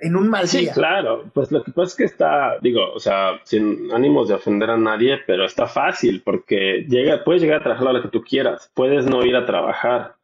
[0.00, 0.60] en un mal día.
[0.60, 1.24] Sí, claro.
[1.32, 4.76] Pues lo que pasa es que está, digo, o sea, sin ánimos de ofender a
[4.76, 8.70] nadie, pero está fácil porque llega, puedes llegar a trabajar a la que tú quieras.
[8.74, 10.14] Puedes no ir a trabajar,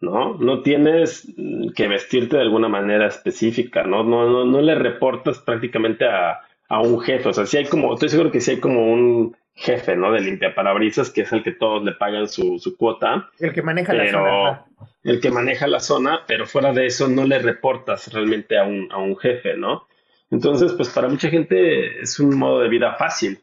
[0.00, 0.34] ¿no?
[0.34, 1.32] No tienes
[1.74, 4.02] que vestirte de alguna manera específica, ¿no?
[4.04, 7.28] No, no, no le reportas prácticamente a, a un jefe.
[7.28, 10.12] O sea, si hay como, estoy seguro que si hay como un jefe, ¿no?
[10.12, 13.28] De limpia parabrisas, que es el que todos le pagan su, su cuota.
[13.38, 14.64] El que maneja la zona.
[15.02, 18.88] El que maneja la zona, pero fuera de eso no le reportas realmente a un,
[18.92, 19.86] a un jefe, ¿no?
[20.30, 23.40] Entonces, pues para mucha gente es un modo de vida fácil.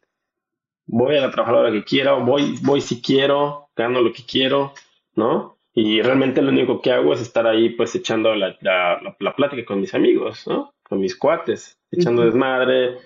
[0.85, 4.73] Voy a la trabajadora que quiero, voy, voy si quiero, gano lo que quiero,
[5.15, 5.57] ¿no?
[5.73, 9.81] Y realmente lo único que hago es estar ahí pues echando la, la, plática con
[9.81, 10.73] mis amigos, ¿no?
[10.83, 12.97] Con mis cuates, echando desmadre,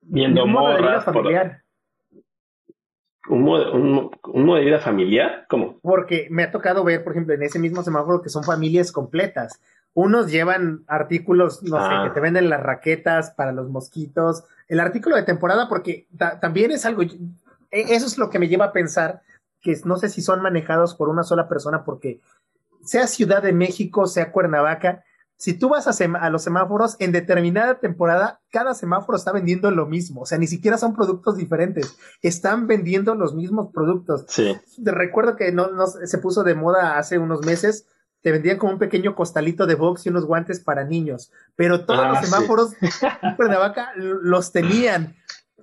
[0.00, 1.04] viendo morras.
[1.04, 1.59] Familiar.
[3.30, 5.46] ¿Un modo, un, ¿Un modo de vida familiar?
[5.48, 5.78] ¿Cómo?
[5.82, 9.60] Porque me ha tocado ver, por ejemplo, en ese mismo semáforo que son familias completas.
[9.94, 12.12] Unos llevan artículos, no sé, que ah.
[12.12, 14.44] te venden las raquetas para los mosquitos.
[14.68, 16.06] El artículo de temporada, porque
[16.40, 17.10] también es algo, e,
[17.70, 19.22] eso es lo que me lleva a pensar
[19.60, 22.20] que no sé si son manejados por una sola persona, porque
[22.84, 25.04] sea Ciudad de México, sea Cuernavaca,
[25.40, 29.86] si tú vas a, a, los semáforos, en determinada temporada, cada semáforo está vendiendo lo
[29.86, 30.20] mismo.
[30.20, 31.96] O sea, ni siquiera son productos diferentes.
[32.20, 34.26] Están vendiendo los mismos productos.
[34.28, 34.54] Sí.
[34.84, 37.86] Recuerdo que no, no, se puso de moda hace unos meses.
[38.20, 41.32] Te vendían como un pequeño costalito de box y unos guantes para niños.
[41.56, 42.90] Pero todos los ah, semáforos de
[43.36, 45.16] Cuernavaca los tenían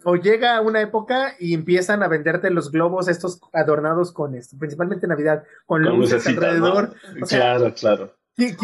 [0.05, 5.05] o llega una época y empiezan a venderte los globos estos adornados con esto, principalmente
[5.05, 6.95] Navidad, con, luces alrededor.
[7.27, 8.16] claro, claro.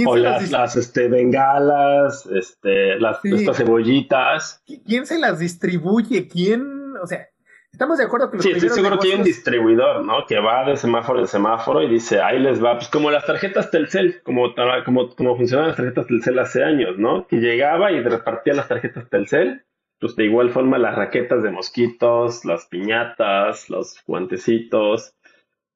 [0.06, 4.64] O las, las, este, bengalas, este, las estas cebollitas.
[4.86, 6.28] ¿Quién se las distribuye?
[6.28, 6.96] ¿Quién?
[7.02, 7.28] O sea,
[7.72, 10.26] estamos de acuerdo que los Sí, estoy seguro que hay un distribuidor, ¿no?
[10.28, 13.72] Que va de semáforo en semáforo y dice, ahí les va, pues como las tarjetas
[13.72, 14.54] Telcel, como,
[14.86, 17.28] como, como funcionaban las tarjetas Telcel hace años, ¿no?
[17.28, 19.66] Que llegaba y repartía las tarjetas Telcel
[20.04, 25.16] pues de igual forma las raquetas de mosquitos, las piñatas, los guantecitos.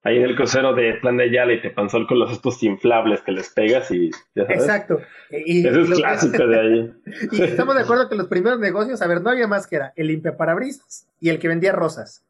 [0.08, 3.20] Ahí en el crucero de Plan de Ayala y te panzó con los estos inflables
[3.24, 5.02] que les pegas y Exacto.
[5.30, 6.94] Y, Eso es clásico de ahí.
[7.34, 9.92] y estamos de acuerdo que los primeros negocios, a ver, no había más que era
[9.98, 12.26] el limpiaparabrisas y el que vendía rosas.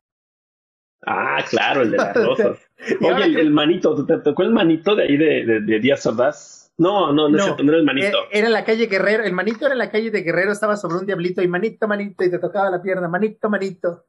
[1.06, 2.58] Ah, claro, el de las rosas.
[3.00, 6.74] Oye, el, manito, ¿te tocó el manito de ahí de, de, de Díaz Ordaz?
[6.80, 8.24] No, no, no, no, era el manito.
[8.24, 10.78] Eh, era en la calle Guerrero, el manito era en la calle de Guerrero, estaba
[10.78, 14.06] sobre un diablito y manito, manito, y te tocaba la pierna, manito, manito.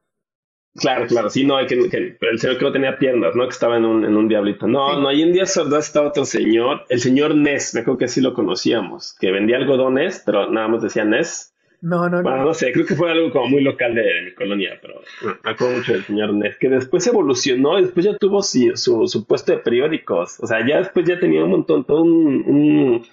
[0.79, 1.75] Claro, claro, sí, no, hay que,
[2.21, 3.45] el señor que no tenía piernas, ¿no?
[3.45, 4.67] Que estaba en un, en un diablito.
[4.67, 8.05] No, no, ahí en Díaz Ordaz estaba otro señor, el señor Ness, me acuerdo que
[8.07, 11.55] así lo conocíamos, que vendía algodones, pero nada más decía Ness.
[11.81, 12.55] No, no, bueno, no.
[12.55, 15.93] sé, creo que fue algo como muy local de, mi colonia, pero me acuerdo mucho
[15.93, 20.41] del señor Ness, que después evolucionó, y después ya tuvo su, su, puesto de periódicos,
[20.41, 23.07] o sea, ya después ya tenía un montón, todo un, un,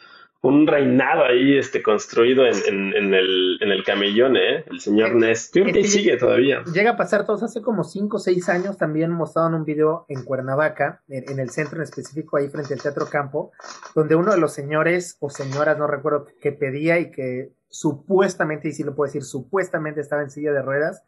[0.68, 4.64] reinado ahí este, construido en, en, el, en el camellón, ¿eh?
[4.70, 6.64] El señor Ness, creo que sigue todavía.
[6.74, 10.24] Llega a pasar todos hace como 5 o 6 años, también mostraron un video en
[10.24, 13.52] Cuernavaca, en, el centro en específico, ahí frente al Teatro Campo,
[13.96, 18.72] donde uno de los señores o señoras, no recuerdo, que pedía y que supuestamente, y
[18.72, 21.04] si lo puedo decir, supuestamente estaba en silla de ruedas,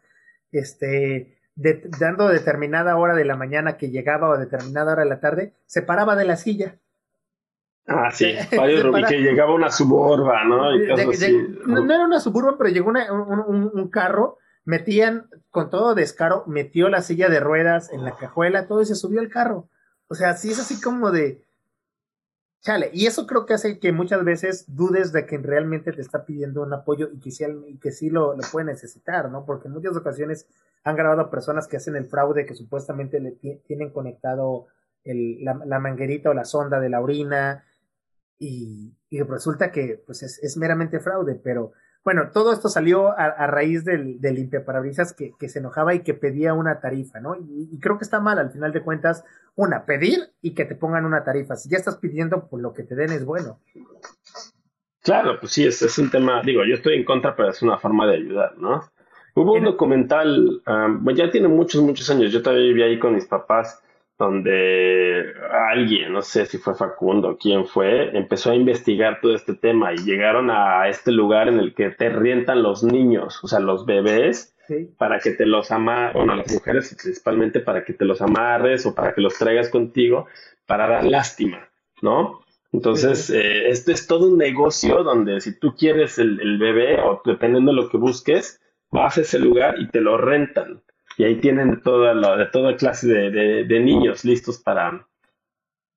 [0.51, 5.53] este, dando determinada hora de la mañana que llegaba o determinada hora de la tarde,
[5.65, 6.79] se paraba de la silla.
[7.87, 10.71] Ah, sí, y que llegaba una suburba, ¿no?
[10.75, 17.01] no, era una suburba, pero llegó un, un, carro, metían con todo descaro, metió la
[17.01, 19.69] silla de ruedas en la cajuela, todo y se subió al carro.
[20.09, 21.47] O sea, sí es así como de,
[22.61, 26.25] Chale, y eso creo que hace que muchas veces dudes de que realmente te está
[26.25, 29.45] pidiendo un apoyo y que sí, y que sí lo, lo puede necesitar, ¿no?
[29.45, 30.47] Porque en muchas ocasiones
[30.83, 34.67] han grabado a personas que hacen el fraude, que supuestamente le tienen conectado
[35.03, 37.63] el, la, manguerita o la sonda de la orina,
[38.39, 41.73] y, y resulta que pues es, es meramente fraude, pero
[42.07, 46.13] bueno, todo esto salió a, raíz del, del limpiaparabrisas que, que, se enojaba y que
[46.13, 47.35] pedía una tarifa, ¿no?
[47.35, 51.03] Y, creo que está mal, al final de cuentas, una, pedir y que te pongan
[51.03, 51.57] una tarifa.
[51.57, 53.59] Si ya estás pidiendo, pues lo que te den es bueno.
[55.03, 57.77] Claro, pues sí, es, es un tema, digo, yo estoy en contra, pero es una
[57.77, 58.89] forma de ayudar, ¿no?
[59.35, 63.25] Hubo un documental, um, ya tiene muchos, muchos años, yo todavía vivía ahí con mis
[63.25, 63.83] papás,
[64.17, 65.33] donde
[65.69, 69.97] alguien, no sé si fue Facundo, quién fue, empezó a investigar todo este tema y
[69.97, 74.55] llegaron a este lugar en el que te rientan los niños, o sea, los bebés,
[74.97, 78.93] para que te los amarres, bueno, las mujeres principalmente para que te los amarres o
[78.93, 80.27] para que los traigas contigo
[80.65, 81.69] para dar lástima,
[82.01, 82.41] ¿no?
[82.73, 87.21] Entonces, eh, este es todo un negocio donde si tú quieres el, el bebé o
[87.23, 88.59] dependiendo de lo que busques,
[88.91, 90.81] vas a ese lugar y te lo rentan
[91.17, 95.07] y ahí tienen toda la, de toda clase de, de, niños listos para,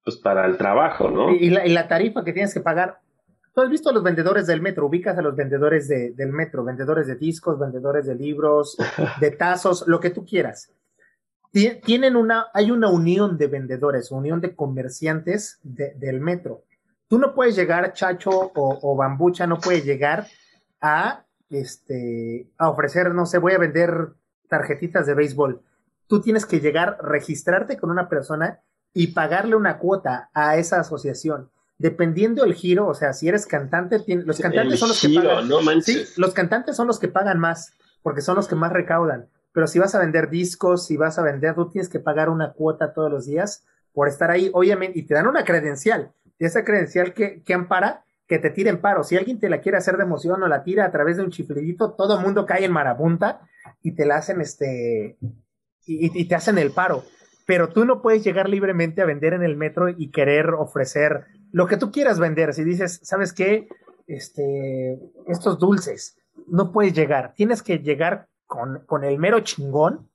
[0.03, 1.31] pues para el trabajo, ¿no?
[1.31, 3.01] Y la, y la, tarifa que tienes que pagar.
[3.55, 4.87] ¿Tú has visto a los vendedores del metro?
[4.87, 8.79] Ubicas a los vendedores de, del metro, vendedores de discos, vendedores de libros,
[9.21, 10.73] de tazos, lo que tú quieras.
[11.53, 16.63] Tienen una, hay una unión de vendedores, unión de comerciantes del metro.
[17.09, 20.29] Tú no puedes llegar, chacho o, o bambucha, no puedes llegar
[20.81, 24.15] a, este, a ofrecer, no sé, voy a vender
[24.51, 25.63] tarjetitas de béisbol.
[26.07, 28.61] Tú tienes que llegar, registrarte con una persona
[28.93, 31.51] y pagarle una cuota a esa asociación.
[31.79, 35.83] Dependiendo el giro, o sea, si eres cantante, los cantantes son los que pagan.
[35.83, 39.29] sí, los cantantes son los que pagan más, porque son los que más recaudan.
[39.53, 42.53] Pero si vas a vender discos, si vas a vender, tú tienes que pagar una
[42.53, 46.65] cuota todos los días por estar ahí, obviamente, y te dan una credencial, y esa
[46.65, 49.03] credencial que, que ampara que te tiren paro.
[49.03, 51.31] Si alguien te la quiere hacer de emoción o la tira a través de un
[51.31, 53.41] chiflidito, todo el mundo cae en marabunta
[53.83, 55.19] y te la hacen este
[55.87, 57.05] y, te hacen el paro.
[57.47, 61.67] Pero tú no puedes llegar libremente a vender en el metro y querer ofrecer lo
[61.67, 62.55] que tú quieras vender.
[62.55, 63.69] Si dices, ¿sabes qué?
[64.07, 67.35] Este, estos dulces, no puedes llegar.
[67.35, 70.11] Tienes que llegar con, con el mero chingón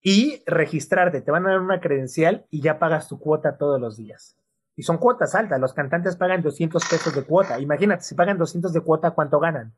[0.00, 1.22] y registrarte.
[1.22, 4.36] Te van a dar una credencial y ya pagas tu cuota todos los días.
[4.76, 5.60] Y son cuotas altas.
[5.60, 7.58] Los cantantes pagan 200 pesos de cuota.
[7.58, 9.74] Imagínate, si pagan 200 de cuota, ¿cuánto ganan?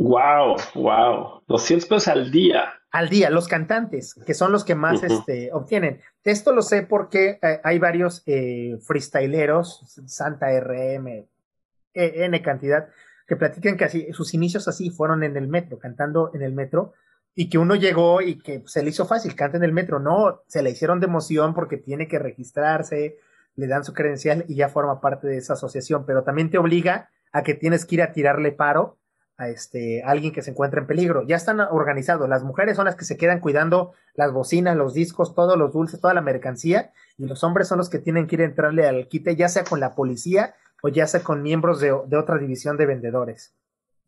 [0.00, 1.42] Wow, wow.
[1.46, 2.72] 200 pesos al día.
[2.90, 6.00] Al día, los cantantes, que son los que más este, obtienen.
[6.24, 12.88] Esto lo sé porque eh, hay varios eh, freestyleros, Santa RM, e, N cantidad,
[13.28, 16.94] que platican que así, sus inicios así fueron en el metro, cantando en el metro,
[17.34, 20.00] y que uno llegó y que se le hizo fácil, canta en el metro.
[20.00, 23.18] No, se le hicieron de emoción porque tiene que registrarse,
[23.54, 27.10] le dan su credencial y ya forma parte de esa asociación, pero también te obliga
[27.32, 28.96] a que tienes que ir a tirarle paro
[29.40, 31.26] a este alguien que se encuentra en peligro.
[31.26, 35.34] Ya están organizados, las mujeres son las que se quedan cuidando las bocinas, los discos,
[35.34, 38.42] todos los dulces, toda la mercancía, y los hombres son los que tienen que ir
[38.42, 41.90] a entrarle al quite, ya sea con la policía o ya sea con miembros de,
[41.90, 43.54] otra división de vendedores.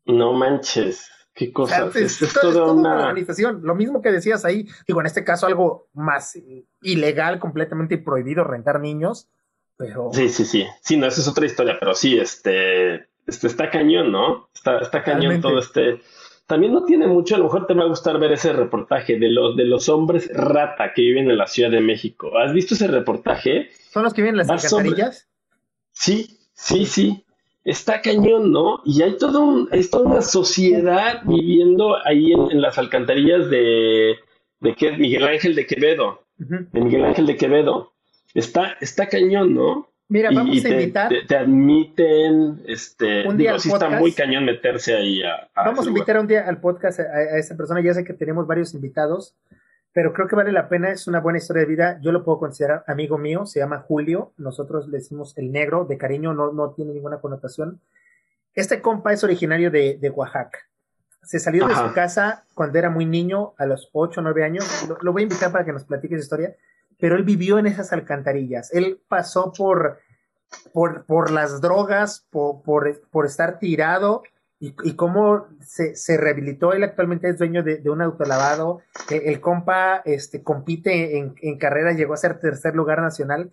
[0.04, 1.10] No manches.
[1.34, 1.90] Qué cosa.
[1.94, 3.08] es, toda, una...
[3.08, 3.60] organización.
[3.62, 6.38] Lo mismo que decías ahí, digo, en este caso algo más
[6.82, 9.30] ilegal, completamente prohibido rentar niños,
[9.78, 10.10] pero...
[10.12, 10.66] Sí, sí, sí.
[10.82, 14.48] Sí, no, esa es otra historia, pero sí, este, este está cañón, ¿no?
[14.54, 16.00] Está, está cañón todo este...
[16.46, 19.30] También no tiene mucho, a lo mejor te va a gustar ver ese reportaje de
[19.30, 22.36] los, de los hombres rata que viven en la Ciudad de México.
[22.36, 23.70] ¿Has visto ese reportaje?
[23.90, 25.28] ¿Son los que viven en las alcantarillas?
[25.92, 27.24] Sí, sí, sí.
[27.64, 28.82] Está cañón, ¿no?
[28.84, 34.16] Y hay todo un, hay toda una sociedad viviendo ahí en, las alcantarillas de,
[34.60, 36.24] de Miguel Ángel de Quevedo.
[36.36, 37.92] De Miguel Ángel de Quevedo.
[38.34, 39.91] Está, está cañón, ¿no?
[40.12, 41.10] Mira, vamos a invitar.
[41.26, 45.48] Te, admiten, este, un día digo, sí está muy cañón meterse ahí a.
[45.56, 47.80] vamos a invitar un día al podcast a, a, esa persona.
[47.80, 49.34] Ya sé que tenemos varios invitados,
[49.94, 50.90] pero creo que vale la pena.
[50.90, 51.98] Es una buena historia de vida.
[52.02, 53.46] Yo lo puedo considerar amigo mío.
[53.46, 54.34] Se llama Julio.
[54.36, 56.34] Nosotros le decimos el negro de cariño.
[56.34, 57.80] No, no tiene ninguna connotación.
[58.54, 60.58] Este compa es originario de, de Oaxaca.
[61.22, 64.86] Se salió de su casa cuando era muy niño, a los 8 o 9 años.
[64.86, 66.54] Lo, lo voy a invitar para que nos platique esa historia
[67.02, 68.72] pero él vivió en esas alcantarillas.
[68.72, 69.98] Él pasó por,
[70.72, 74.22] por, por las drogas, por, por, estar tirado
[74.60, 76.72] y, y cómo se, se, rehabilitó.
[76.72, 78.82] Él actualmente es dueño de, de un autolavado.
[79.10, 83.50] El, el, compa este, compite en, en carreras, llegó a ser tercer lugar nacional,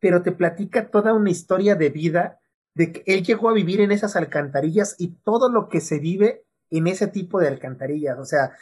[0.00, 2.40] pero te platica toda una historia de vida
[2.74, 6.42] de que él llegó a vivir en esas alcantarillas y todo lo que se vive
[6.68, 8.18] en ese tipo de alcantarillas.
[8.18, 8.56] O sea,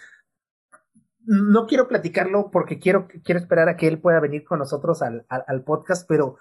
[1.26, 5.26] no quiero platicarlo porque quiero, quiero esperar a que él pueda venir con nosotros al,
[5.28, 6.36] al, podcast, pero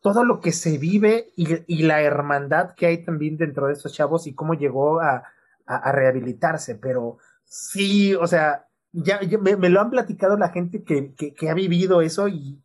[0.00, 4.26] todo lo que se vive y, la hermandad que hay también dentro de estos chavos
[4.26, 5.24] y cómo llegó a,
[5.66, 11.32] a, rehabilitarse, pero sí, o sea, ya, me, lo han platicado la gente que, que,
[11.32, 12.60] que, ha vivido eso y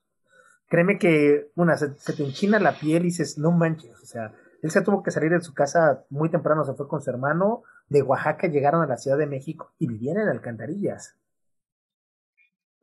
[0.67, 4.34] créeme que, una, se, se, te enchina la piel y dices, no manches, o sea,
[4.62, 7.63] él se tuvo que salir de su casa muy temprano, se fue con su hermano,
[7.89, 11.15] de Oaxaca llegaron a la Ciudad de México y vivían en alcantarillas.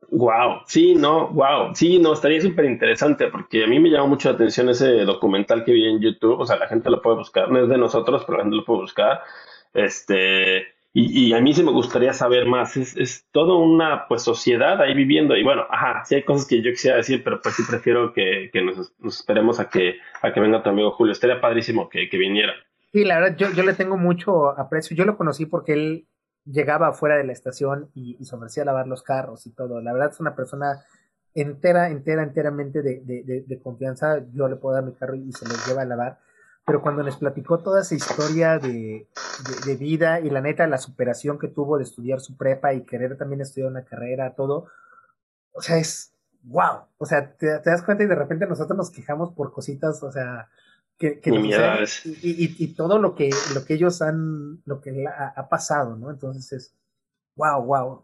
[0.09, 4.29] Wow, sí, no, wow, sí, no, estaría súper interesante porque a mí me llamó mucho
[4.29, 7.51] la atención ese documental que vi en YouTube, o sea, la gente lo puede buscar,
[7.51, 9.21] no es de nosotros, pero la gente lo puede buscar,
[9.73, 14.81] este, y, a mí sí me gustaría saber más, es, es toda una, pues, sociedad
[14.81, 17.63] ahí viviendo, y bueno, ajá, sí hay cosas que yo quisiera decir, pero pues sí
[17.69, 21.89] prefiero que, que nos, esperemos a que, a que venga tu amigo Julio, estaría padrísimo
[21.89, 22.53] que, que viniera.
[22.93, 26.07] Sí, la verdad, yo, yo le tengo mucho aprecio, yo lo conocí porque él
[26.51, 29.81] llegaba afuera de la estación y, y se ofrecía a lavar los carros y todo.
[29.81, 30.83] La verdad es una persona
[31.41, 34.23] entera, entera, enteramente de, de, confianza.
[34.33, 36.19] Yo le puedo dar mi carro y se lo lleva a lavar.
[36.65, 39.07] Pero cuando nos platicó toda esa historia de,
[39.79, 43.41] vida y la neta, la superación que tuvo de estudiar su prepa y querer también
[43.41, 44.65] estudiar una carrera, todo,
[45.53, 46.11] o sea, es
[46.43, 46.87] wow.
[46.97, 50.49] O sea, te das cuenta y de repente nosotros nos quejamos por cositas, o sea,
[50.97, 51.21] que,
[52.23, 56.09] y, y, todo lo que, lo que ellos han, lo que ha, pasado, ¿no?
[56.09, 56.75] Entonces es,
[57.35, 58.03] wow, wow.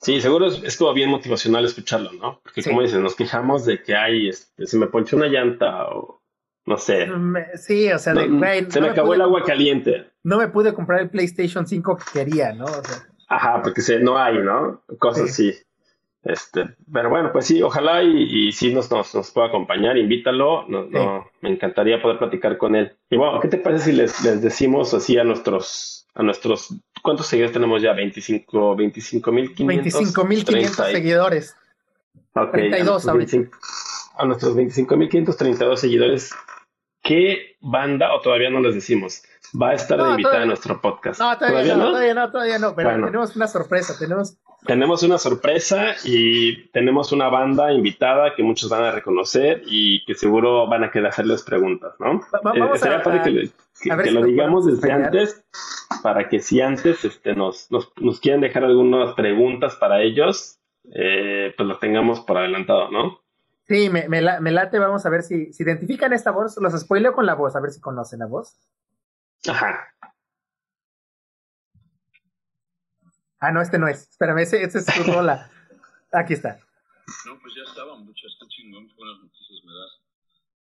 [0.00, 2.40] Sí, seguro es, como bien motivacional escucharlo, ¿no?
[2.42, 6.22] Porque como dices, nos quejamos de que hay, este, se me ponchó una llanta o
[6.66, 7.08] no sé.
[7.56, 10.12] sí, o sea, de, se me, acabó el agua caliente.
[10.22, 12.66] No me pude comprar el PlayStation 5 que quería, ¿no?
[13.28, 14.84] Ajá, porque se, no hay, ¿no?
[14.98, 15.52] Cosas así.
[16.24, 20.64] Este, pero bueno, pues sí, ojalá y, y sí nos, nos, nos, pueda acompañar, invítalo,
[20.68, 22.96] no, no, me encantaría poder platicar con él.
[23.10, 27.26] Y bueno, ¿qué te parece si les, les decimos así a nuestros, a nuestros, ¿cuántos
[27.26, 27.92] seguidores tenemos ya?
[27.92, 31.56] 25, 25 mil 25 mil 500 seguidores.
[32.34, 33.12] Ok, 32 a,
[34.16, 36.32] a nuestros 25.532 seguidores,
[37.02, 39.22] ¿qué banda, o todavía no les decimos,
[39.60, 41.20] va a estar de invitada a nuestro podcast?
[41.20, 44.38] No, todavía, no, todavía no, todavía no, pero tenemos una sorpresa, tenemos...
[44.66, 50.14] Tenemos una sorpresa y tenemos una banda invitada que muchos van a reconocer y que
[50.14, 52.20] seguro van a querer hacerles preguntas, ¿no?
[52.44, 53.22] vamos eh, a,
[54.02, 55.44] que, lo digamos desde antes
[56.02, 60.60] para que si antes este, nos, nos, nos quieren dejar algunas preguntas para ellos,
[60.94, 63.20] eh, pues lo tengamos por adelantado, ¿no?
[63.66, 67.26] Sí, me, me, late, vamos a ver si, si identifican esta voz, los spoileo con
[67.26, 68.56] la voz, a ver si conocen la voz.
[69.48, 69.88] Ajá.
[73.42, 74.08] Ah, no, este no es.
[74.08, 75.50] Espérame, ese, es su rola.
[76.12, 76.60] Aquí está.
[77.26, 80.00] No, pues ya estaban, muchas, está chingón, buenas noticias me das.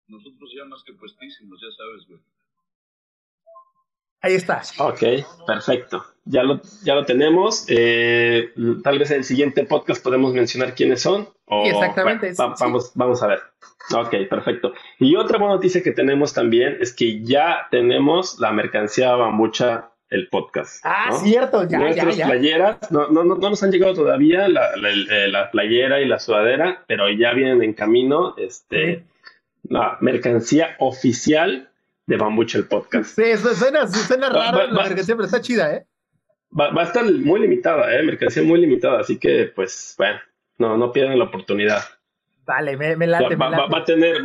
[0.08, 2.20] Nosotros ya más que puestísimos, ya sabes, güey.
[4.24, 4.64] Ahí está.
[4.80, 5.04] Ok,
[5.46, 6.04] perfecto.
[6.26, 7.66] Ya lo, ya lo tenemos.
[7.68, 8.52] Eh,
[8.84, 11.30] tal vez en el siguiente podcast podemos mencionar quiénes son.
[11.48, 12.34] Exactamente.
[12.38, 13.42] vamos, vamos a ver.
[13.94, 14.74] Ok, perfecto.
[14.98, 20.28] Y otra buena noticia que tenemos también es que ya tenemos la mercancía bambucha el
[20.28, 20.82] podcast.
[20.84, 24.90] Ah, cierto, ya, Nuestras ya, playeras, no, no, no, nos han llegado todavía la, la,
[24.90, 29.06] eh, la, playera y la sudadera, pero ya vienen en camino este,
[29.64, 31.70] la mercancía oficial
[32.06, 33.16] de Bambucha el podcast.
[33.16, 35.86] Sí, suena, suena raro la mercancía, pero está chida, ¿eh?
[36.58, 38.04] Va, va, a estar muy limitada, ¿eh?
[38.04, 40.20] Mercancía muy limitada, así que, pues, bueno,
[40.58, 41.82] no, no pierdan la oportunidad.
[42.46, 43.74] Vale, me, me late, va, me late.
[43.74, 44.22] Va, a tener,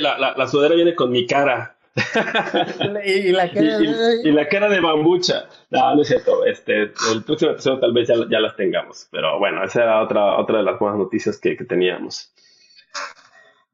[0.00, 1.76] la, la, sudadera viene con mi cara.
[3.04, 5.46] y, la cara, y, y, la cara de bambucha.
[5.70, 6.44] No, no es cierto.
[6.44, 9.08] Este, el próximo episodio tal vez ya, ya las tengamos.
[9.10, 12.32] Pero bueno, esa era otra, otra de las buenas noticias que, que teníamos.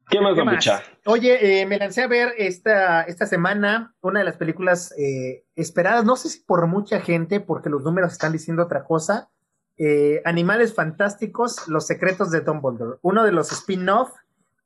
[0.09, 0.81] ¿Qué más, Bambucha?
[1.05, 6.05] Oye, eh, me lancé a ver esta, esta semana una de las películas eh, esperadas,
[6.05, 9.29] no sé si por mucha gente, porque los números están diciendo otra cosa.
[9.77, 14.11] Eh, Animales Fantásticos, Los Secretos de Dumbledore, uno de los spin-off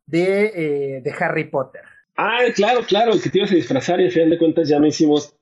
[0.06, 1.91] de, de Harry Potter.
[2.16, 4.88] Ah, claro, claro, que te ibas a disfrazar y al final de cuentas ya no
[4.88, 5.36] hicimos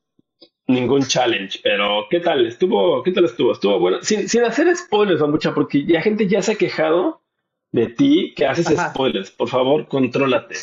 [0.68, 2.46] ningún challenge, pero ¿qué tal?
[2.46, 3.52] Estuvo, ¿qué tal estuvo?
[3.52, 7.24] Estuvo bueno, sin, sin hacer spoilers, Bambucha, porque la gente ya se ha quejado
[7.72, 9.32] de ti que haces spoilers.
[9.32, 10.56] Por favor, contrólate.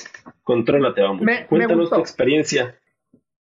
[0.42, 1.26] Contrólate, vamos.
[1.48, 2.78] Cuéntanos tu experiencia.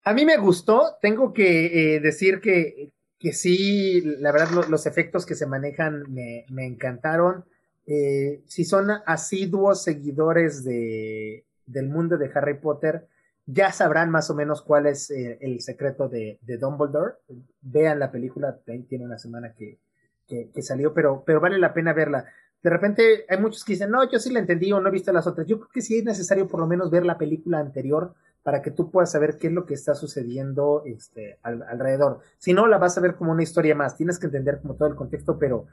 [0.04, 0.96] A mí me gustó.
[1.00, 6.44] Tengo que eh, decir que, que sí, la verdad, los efectos que se manejan me,
[6.48, 7.44] me encantaron.
[7.86, 13.08] Eh, si son asiduos seguidores de, del mundo de Harry Potter,
[13.46, 17.14] ya sabrán más o menos cuál es eh, el secreto de, de, Dumbledore.
[17.60, 18.58] Vean la película,
[18.88, 19.78] tiene una semana que,
[20.26, 22.26] que, que, salió, pero, pero vale la pena verla
[22.62, 25.12] de repente hay muchos que dicen, no, yo sí la entendí o no he visto
[25.12, 25.46] las otras.
[25.46, 28.70] Yo creo que sí es necesario por lo menos ver la película anterior para que
[28.70, 32.20] tú puedas saber qué es lo que está sucediendo este, alrededor.
[32.38, 33.96] Si no, la vas a ver como una historia más.
[33.96, 35.66] Tienes que entender como todo el contexto, pero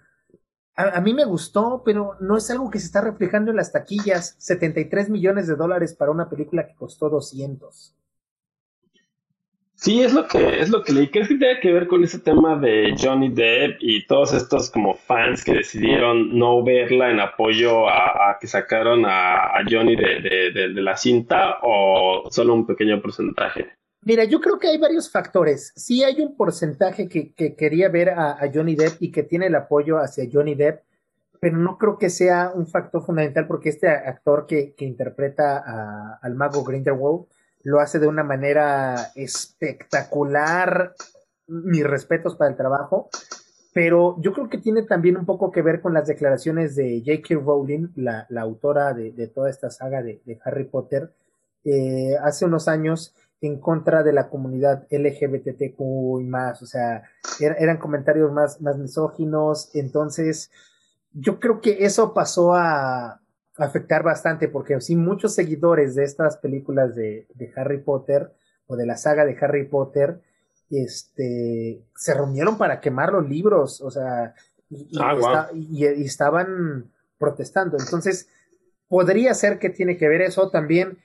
[0.80, 4.36] a, mí me gustó, pero no es algo que se está reflejando en las taquillas.
[4.40, 7.96] 73 millones de dólares para una película que costó 200.
[9.76, 11.08] Sí, es lo que es lo que leí.
[11.08, 14.94] ¿Crees que tiene que ver con ese tema de Johnny Depp y todos estos como
[14.94, 20.98] fans que decidieron no verla en apoyo a, que sacaron a, Johnny de, de, la
[20.98, 23.79] cinta o solo un pequeño porcentaje?
[24.02, 25.74] Mira, yo creo que hay varios factores.
[25.76, 29.56] Sí hay un porcentaje que, que quería ver a, Johnny Depp y que tiene el
[29.56, 30.84] apoyo hacia Johnny Depp,
[31.41, 36.64] pero no creo que sea un factor fundamental porque este actor que, interpreta al mago
[36.64, 37.26] Grindelwald
[37.64, 40.93] lo hace de una manera espectacular.
[41.47, 43.10] Mis respetos para el trabajo.
[43.74, 47.36] Pero yo creo que tiene también un poco que ver con las declaraciones de J.K.
[47.43, 51.14] Rowling, la, autora de, toda esta saga de, Harry Potter,
[51.64, 55.80] eh, hace unos años en contra de la comunidad LGBTQ
[56.22, 57.04] y más, o sea,
[57.40, 60.52] er, eran comentarios más, más misóginos, entonces
[61.14, 63.22] yo creo que eso pasó a,
[63.58, 68.32] afectar bastante porque sí, muchos seguidores de estas películas de, de, Harry Potter
[68.68, 70.22] o de la saga de Harry Potter
[70.70, 74.34] este, se reunieron para quemar los libros, o sea,
[74.70, 75.50] y, y, ah,
[75.98, 77.78] estaban protestando.
[77.80, 78.30] Entonces,
[78.88, 81.00] podría ser que tiene que ver eso también.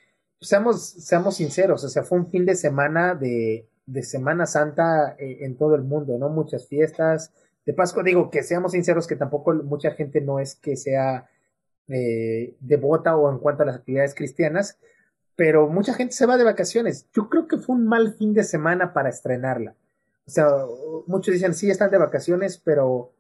[0.44, 5.38] Seamos, seamos sinceros, o sea, fue un fin de semana de, de Semana Santa eh,
[5.40, 6.28] en todo el mundo, ¿no?
[6.28, 7.32] Muchas fiestas.
[7.66, 11.28] De Pascua, digo que seamos sinceros que tampoco mucha gente no es que sea
[11.88, 14.78] eh, devota o en cuanto a las actividades cristianas,
[15.36, 17.08] pero mucha gente se va de vacaciones.
[17.12, 19.74] Yo creo que fue un mal fin de semana para estrenarla.
[20.26, 20.46] O sea,
[21.06, 23.12] muchos dicen, sí, están de vacaciones, pero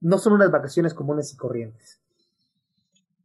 [0.00, 2.00] no son unas vacaciones comunes y corrientes.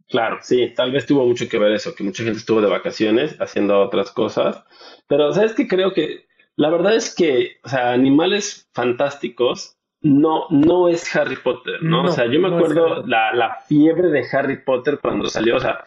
[0.10, 3.36] Claro, sí, tal vez tuvo mucho que ver eso, que mucha gente estuvo de vacaciones
[3.42, 4.64] haciendo otras cosas,
[5.08, 10.88] pero sabes que creo que la verdad es que, o sea, Animales Fantásticos no, no
[10.88, 12.04] es Harry Potter, ¿no?
[12.04, 15.84] o sea, yo me acuerdo la, la, fiebre de Harry Potter cuando salió, o sea,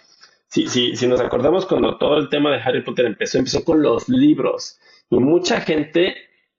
[0.48, 3.82] si, si, si nos acordamos cuando todo el tema de Harry Potter empezó, empezó con
[3.82, 4.78] los libros.
[5.08, 6.16] Y mucha gente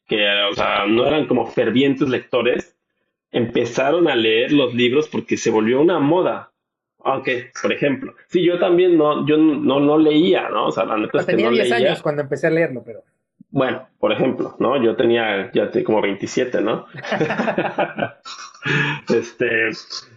[0.08, 2.78] que, o sea, no eran como fervientes lectores,
[3.32, 6.51] empezaron a leer los libros porque se volvió una moda.
[7.04, 10.68] Aunque, por ejemplo, sí, yo también no, yo no, no leía, ¿no?
[10.68, 11.88] O sea, la neta es que tenía no 10 leía.
[11.90, 13.04] años cuando empecé a leerlo, pero.
[13.50, 14.82] Bueno, por ejemplo, ¿no?
[14.82, 16.86] Yo tenía ya te- como 27, ¿no?
[19.14, 19.70] este,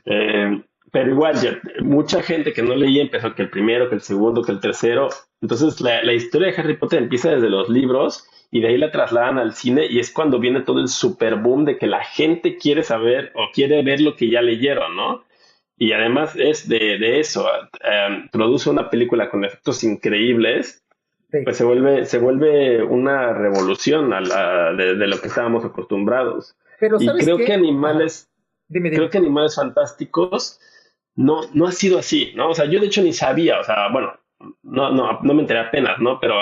[0.07, 0.63] eh,
[0.93, 4.43] pero igual, ya, mucha gente que no leía empezó que el primero, que el segundo,
[4.43, 5.09] que el tercero.
[5.41, 8.93] Entonces, la, la historia de Harry Potter empieza desde los libros y de ahí la
[8.93, 12.57] trasladan al cine y es cuando viene todo el super boom de que la gente
[12.57, 15.25] quiere saber o quiere ver lo que ya leyeron, ¿no?
[15.77, 17.47] Y además es de, de eso,
[17.85, 20.81] eh, produce una película con efectos increíbles
[21.31, 21.39] Sí.
[21.43, 26.57] pues se vuelve, se vuelve una revolución a la, de, de lo que estábamos acostumbrados.
[26.79, 27.45] Pero, Y ¿sabes creo qué?
[27.47, 28.31] que Animales,
[28.69, 28.97] Dime, dime.
[28.99, 30.61] creo que Animales Fantásticos
[31.17, 32.51] no, no ha sido así, ¿no?
[32.51, 34.13] O sea, yo de hecho ni sabía, o sea, bueno,
[34.63, 36.21] no, no, no me enteré apenas, ¿no?
[36.21, 36.35] Pero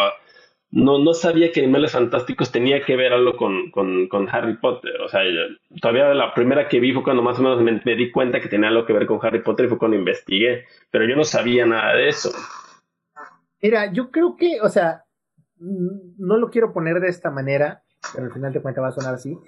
[0.73, 5.01] no, no sabía que Animales Fantásticos tenía que ver algo con, con, con Harry Potter.
[5.03, 8.11] O sea, yo- todavía la primera que vi fue cuando más o menos me, di
[8.11, 11.15] cuenta que tenía algo que ver con Harry Potter y fue cuando investigué, pero yo
[11.15, 12.31] no sabía nada de eso.
[13.61, 15.05] Mira, yo creo que, o sea,
[15.59, 17.83] mm, no lo quiero poner de esta manera,
[18.15, 19.39] pero al final de cuentas va a sonar así.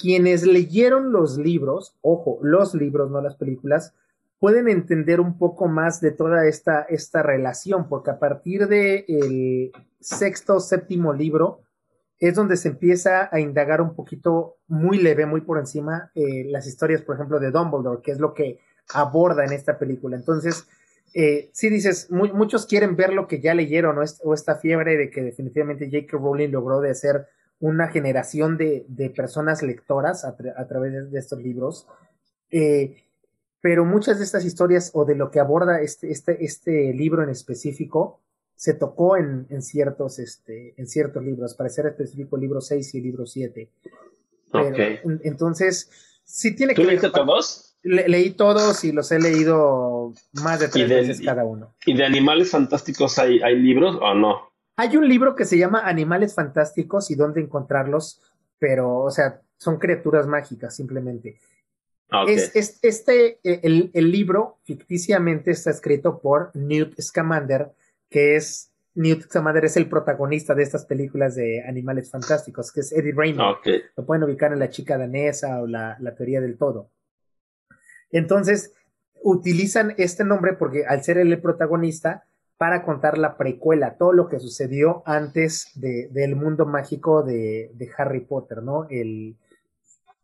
[0.00, 3.94] Quienes leyeron los libros, ojo, los libros, no las películas,
[4.38, 9.72] pueden entender un poco más de toda esta, esta relación, porque a partir del el
[10.00, 11.62] sexto o séptimo libro
[12.18, 16.66] es donde se empieza a indagar un poquito muy leve, muy por encima, eh, las
[16.66, 18.60] historias, por ejemplo, de Dumbledore, que es lo que
[18.92, 20.16] aborda en esta película.
[20.16, 20.66] Entonces,
[21.14, 24.96] eh, sí dices, mu- muchos quieren ver lo que ya leyeron o, es- esta fiebre
[24.96, 26.18] de que definitivamente J.K.
[26.18, 27.26] Rowling logró de hacer
[27.58, 31.86] una generación de, de personas lectoras a, tra- a través de, de estos libros.
[32.50, 32.96] Eh,
[33.62, 37.30] pero muchas de estas historias o de lo que aborda este, este, este libro en
[37.30, 38.20] específico
[38.60, 42.94] se tocó en, en ciertos, este, en ciertos libros, para ser específico el libro 6
[42.94, 43.70] y el libro 7.
[44.52, 44.78] Pero, Ok.
[44.78, 45.90] en- entonces,
[46.24, 47.78] sí tiene ¿Tú que leíste ver- todos?
[47.82, 51.74] Le- leí todos y los he leído más de tres veces cada uno.
[51.86, 54.52] ¿Y de animales fantásticos hay, hay libros o no?
[54.76, 58.20] Hay un libro que se llama Animales Fantásticos y dónde encontrarlos,
[58.58, 61.38] pero, o sea, son criaturas mágicas simplemente.
[62.10, 62.26] Ah.
[62.28, 67.70] Es, es- este, eh, el, el libro ficticiamente está escrito por Newt Scamander,
[68.10, 72.92] que es, Newt Scamander es el protagonista de estas películas de Animales Fantásticos, que es
[72.92, 73.40] Eddie Raymond.
[73.96, 76.90] Lo pueden ubicar en la chica danesa o la, la teoría del todo.
[78.10, 78.72] Entonces,
[79.22, 82.24] utilizan este nombre porque al ser él el protagonista,
[82.58, 87.90] para contar la precuela, todo lo que sucedió antes de, del mundo mágico de, de
[87.96, 88.86] Harry Potter, ¿no?
[88.90, 89.36] El,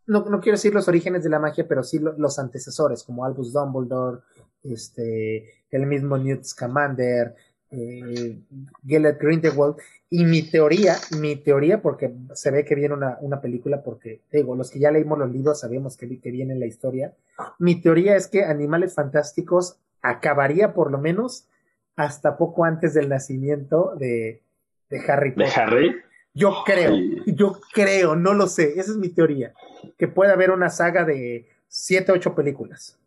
[0.06, 3.24] no, no quiero decir los orígenes de la magia, pero sí lo- los antecesores, como
[3.24, 4.20] Albus Dumbledore,
[4.64, 7.34] este, el mismo Newt Scamander,
[7.76, 8.38] eh,
[8.86, 9.76] Gellert Grindelwald,
[10.08, 14.54] y mi teoría, mi teoría, porque se ve que viene una, una película, porque digo,
[14.54, 17.14] los que ya leímos los libros sabemos que, que viene la historia.
[17.58, 21.48] Mi teoría es que Animales Fantásticos acabaría por lo menos
[21.96, 24.42] hasta poco antes del nacimiento de,
[24.90, 25.52] de Harry ¿De Potter.
[25.56, 25.96] Harry?
[26.34, 26.94] Yo creo,
[27.26, 29.54] yo creo, no lo sé, esa es mi teoría,
[29.96, 32.98] que puede haber una saga de siete, ocho películas.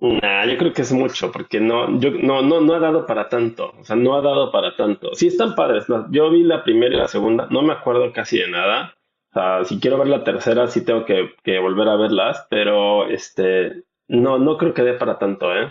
[0.00, 3.28] Nah, yo creo que es mucho, porque no, yo, no, no, no ha dado para
[3.28, 3.74] tanto.
[3.78, 5.14] O sea, no ha dado para tanto.
[5.14, 5.84] Sí están padres.
[6.10, 8.94] Yo vi la primera y la segunda, no me acuerdo casi de nada.
[9.30, 13.84] O sea, si quiero ver la tercera, sí tengo que, volver a verlas, pero este,
[14.08, 15.70] no, no creo que dé para tanto, ¿eh?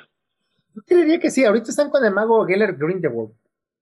[0.75, 3.31] Yo creería que sí, ahorita están con el mago Gellert Grindelwald.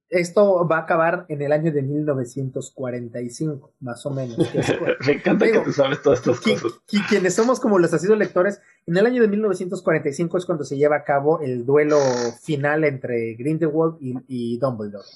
[0.10, 4.38] Esto va a acabar en el año de 1945, más o menos.
[5.06, 6.80] Me encanta Digo, que tú sabes todas estas Qui- cosas.
[6.88, 10.78] qui- quienes somos como los asiduos lectores, en el año de 1945 es cuando se
[10.78, 12.00] lleva a cabo el duelo
[12.42, 15.08] final entre Grindelwald y, y Dumbledore.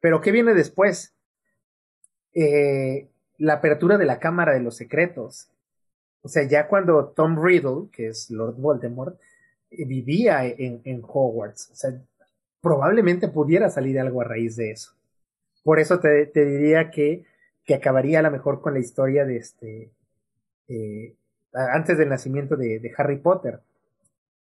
[0.00, 1.14] Pero ¿qué viene después?
[2.34, 3.08] Eh,
[3.38, 5.48] la apertura de la Cámara de los Secretos.
[6.22, 9.18] O sea, ya cuando Tom Riddle, que es Lord Voldemort,
[9.70, 11.70] vivía en, en Hogwarts.
[11.72, 11.90] O sea,
[12.66, 14.90] probablemente pudiera salir algo a raíz de eso.
[15.62, 17.24] Por eso te, te diría que,
[17.64, 19.92] que acabaría a lo mejor con la historia de este
[20.66, 21.14] eh,
[21.52, 23.60] antes del nacimiento de, de Harry Potter.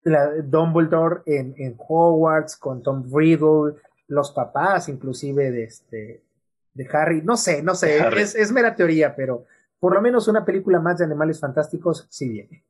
[0.03, 6.21] La, Dumbledore en, en Hogwarts con Tom Riddle, los papás inclusive de este
[6.75, 9.47] de Harry, no sé, no sé, es, es mera teoría, pero
[9.79, 12.64] por lo menos una película más de animales fantásticos sí viene.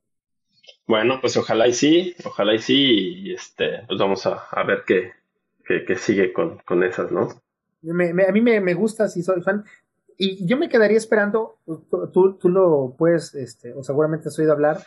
[0.86, 4.84] Bueno, pues ojalá y sí, ojalá y sí, y este, pues vamos a, a ver
[4.86, 5.10] qué,
[5.86, 7.28] qué sigue con, con esas, ¿no?
[7.82, 9.64] Me- a mí me, me gusta, si soy fan.
[10.18, 11.56] y yo me quedaría esperando,
[12.12, 14.78] tú, tú, lo puedes, este, o seguramente has oído hablar,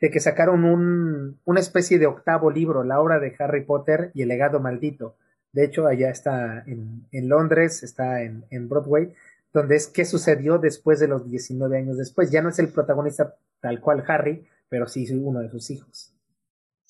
[0.00, 4.22] de que sacaron un, una especie de octavo libro, la obra de Harry Potter y
[4.22, 5.14] el legado maldito.
[5.52, 9.12] De hecho, allá está en, en Londres, está en, en, Broadway,
[9.52, 12.30] donde es qué sucedió después de los 19 años después.
[12.30, 16.14] Ya no es el protagonista tal cual Harry, pero sí uno de sus hijos.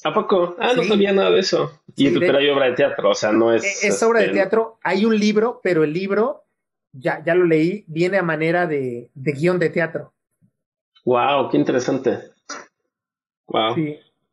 [0.04, 0.56] ¿A poco?
[0.58, 1.82] Ah, no sabía nada de eso.
[1.96, 3.84] Y pero hay obra de teatro, o sea, no es.
[3.84, 4.78] Es obra de este, teatro.
[4.82, 6.44] Hay un libro, pero el libro
[6.92, 10.14] ya, ya lo leí, viene a manera de, de guion de teatro.
[11.04, 12.18] Wow, qué interesante.
[13.46, 13.74] Wow.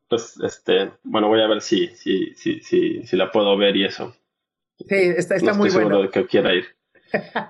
[0.09, 3.85] Pues este, bueno, voy a ver si, si, si, si, si la puedo ver y
[3.85, 4.15] eso.
[4.77, 6.76] Sí, está, está no muy estoy seguro de que quiera ir.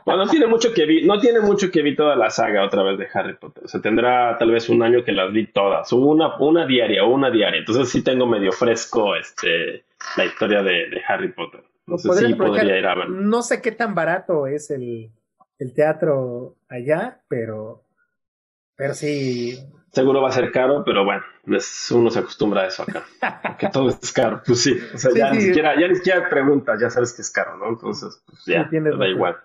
[0.06, 2.84] Bueno, no tiene mucho que vi, no tiene mucho que vi toda la saga otra
[2.84, 3.64] vez de Harry Potter.
[3.66, 7.30] O sea, tendrá tal vez un año que las vi todas, una, una diaria una
[7.30, 7.60] diaria.
[7.60, 9.86] Entonces sí tengo medio fresco este
[10.16, 11.64] la historia de, de Harry Potter.
[11.88, 13.10] No sé si podría ir a ver.
[13.10, 15.10] No sé qué tan barato es el,
[15.58, 17.84] el teatro allá, pero,
[18.76, 19.58] pero sí.
[19.98, 23.04] Seguro va a ser caro, pero bueno, uno se acostumbra a eso acá.
[23.58, 24.78] que todo es caro, pues sí.
[24.94, 27.68] O sea, ya, Ni siquiera, ya ni siquiera preguntas, ya sabes que es caro, ¿no?
[27.70, 29.38] Entonces, pues ya, da igual.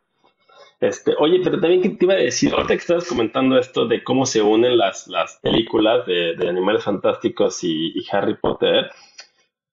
[0.78, 4.04] Este, oye, pero también que te iba a decir, ahorita que estabas comentando esto de
[4.04, 8.90] cómo se unen las, las películas de, de Animales Fantásticos y, y, Harry Potter,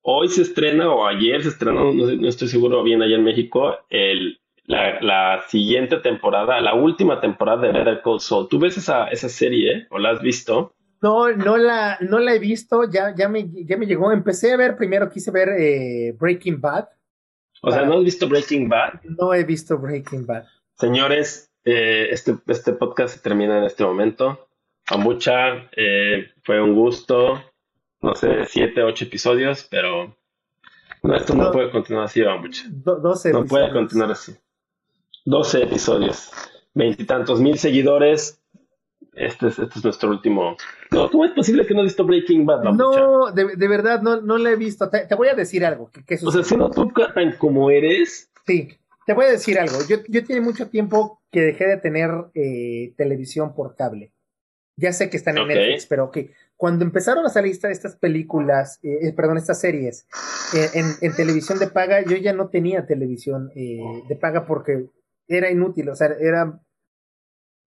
[0.02, 3.80] hoy se estrena, o ayer se estrenó, no, no estoy seguro bien allá en México,
[3.90, 8.48] el, la, la, siguiente temporada, la última temporada de Better Call Saul.
[8.48, 10.76] ¿Tú ves esa, esa serie o la has visto?
[11.02, 14.12] No, no la, no la he visto, ya, ya, me, ya me llegó.
[14.12, 16.88] Empecé a ver, primero quise ver eh, Breaking Bad.
[17.64, 19.02] O sea, ¿no has visto Breaking Bad?
[19.18, 20.44] No he visto Breaking Bad.
[20.76, 24.50] Señores, eh, este, este podcast se termina en este momento.
[24.86, 27.44] A mucha, eh, fue un gusto.
[28.02, 30.16] No sé, siete, ocho episodios, pero
[31.02, 32.66] no, esto no, puede continuar así, a mucha.
[32.70, 34.38] no puede continuar así.
[35.30, 36.32] 12 episodios,
[36.74, 38.42] veintitantos mil seguidores.
[39.14, 40.58] Este es, este es nuestro último.
[40.92, 42.64] No, ¿Cómo es posible que no has visto Breaking Bad?
[42.64, 44.90] No, de, de, verdad, no, no la he visto.
[44.90, 45.92] Te, te voy a decir algo.
[45.92, 48.32] Que, o sea, si no tú tan como eres.
[48.48, 48.70] Sí,
[49.06, 49.78] te voy a decir algo.
[49.88, 54.12] Yo, yo tiene mucho tiempo que dejé de tener eh, televisión por cable.
[54.78, 55.56] Ya sé que están en okay.
[55.56, 60.08] Netflix, pero que cuando empezaron a salir estas películas, eh, eh, perdón, estas series
[60.56, 64.88] eh, en, en, televisión de paga, yo ya no tenía televisión eh, de paga porque
[65.30, 66.60] era inútil, o sea, era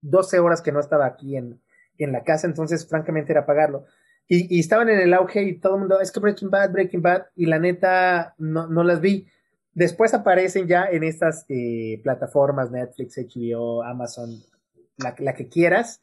[0.03, 1.61] 12 horas que no estaba aquí en,
[1.97, 3.85] en la casa, entonces francamente era pagarlo.
[4.29, 7.27] Y, estaban en el auge y todo el mundo, es que Breaking Bad, Breaking Bad,
[7.37, 9.27] y la neta no, no las vi.
[9.75, 14.31] Después aparecen ya en estas eh, plataformas, Netflix, HBO, Amazon,
[14.99, 16.03] la, la, que quieras,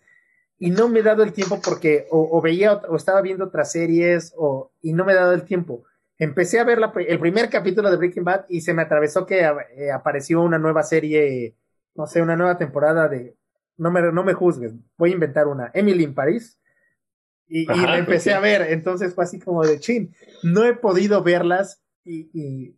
[0.57, 3.71] y no me he dado el tiempo porque o, o veía o estaba viendo otras
[3.71, 5.83] series o, y no me he dado el tiempo.
[6.19, 9.39] Empecé a ver la, el primer capítulo de Breaking Bad y se me atravesó que
[9.39, 11.55] eh, apareció una nueva serie,
[11.95, 13.37] no sé, una nueva temporada de,
[13.77, 16.59] no me, no me juzgues, voy a inventar una, Emily in Paris.
[17.47, 18.35] Y, Ajá, y la empecé sí.
[18.35, 20.13] a ver, entonces fue así como de chin.
[20.43, 22.29] No he podido verlas y.
[22.33, 22.75] y...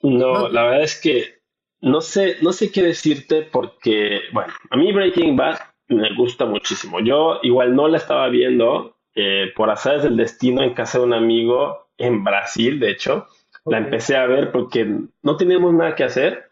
[0.00, 1.36] No, no, la verdad es que
[1.80, 7.00] no sé, no sé qué decirte porque, bueno, a mí Breaking Bad me gusta muchísimo.
[7.00, 11.14] Yo igual no la estaba viendo eh, por azares del destino en casa de un
[11.14, 13.26] amigo en Brasil, de hecho.
[13.64, 13.72] Okay.
[13.72, 14.86] La empecé a ver porque
[15.22, 16.50] no teníamos nada que hacer.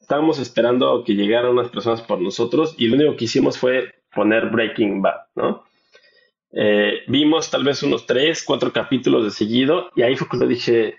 [0.00, 4.50] Estábamos esperando que llegaran unas personas por nosotros y lo único que hicimos fue poner
[4.50, 5.64] Breaking Bad, ¿no?
[6.52, 10.98] Eh, vimos tal vez unos tres, cuatro capítulos de seguido y ahí fue cuando dije,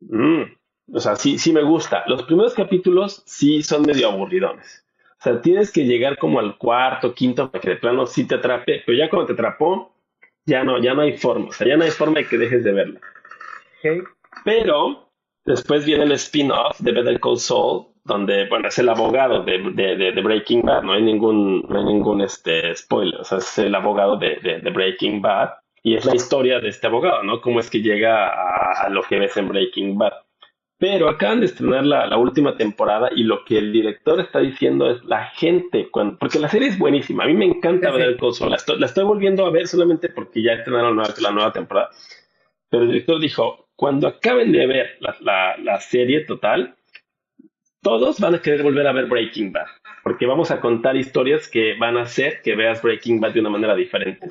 [0.00, 0.42] mmm,
[0.92, 2.04] o sea, sí, sí me gusta.
[2.06, 4.84] Los primeros capítulos sí son medio aburridones.
[5.18, 8.36] O sea, tienes que llegar como al cuarto, quinto, para que de plano sí te
[8.36, 9.94] atrape, pero ya cuando te atrapó,
[10.50, 12.64] ya no, ya no hay forma, o sea, ya no hay forma de que dejes
[12.64, 13.00] de verla.
[13.78, 14.00] Okay.
[14.44, 15.08] Pero
[15.44, 19.96] después viene el spin-off de Better Call Saul, donde, bueno, es el abogado de, de,
[19.96, 23.58] de, de, Breaking Bad, no hay ningún, no hay ningún este, spoiler, o sea, es
[23.58, 25.50] el abogado de, Breaking Bad,
[25.82, 27.40] y es la historia de este abogado, ¿no?
[27.40, 30.12] Cómo es que llega a, a lo que ves en Breaking Bad.
[30.80, 34.90] Pero acaban de estrenar la, la, última temporada y lo que el director está diciendo
[34.90, 38.08] es la gente, cuando, porque la serie es buenísima, a mí me encanta sí, ver
[38.08, 41.30] el coso, la estoy, la estoy, volviendo a ver solamente porque ya estrenaron la, la
[41.32, 41.90] nueva temporada.
[42.70, 46.74] Pero el director dijo, cuando acaben de ver la, la, la, serie total,
[47.82, 49.66] todos van a querer volver a ver Breaking Bad,
[50.02, 53.50] porque vamos a contar historias que van a hacer que veas Breaking Bad de una
[53.50, 54.28] manera diferente.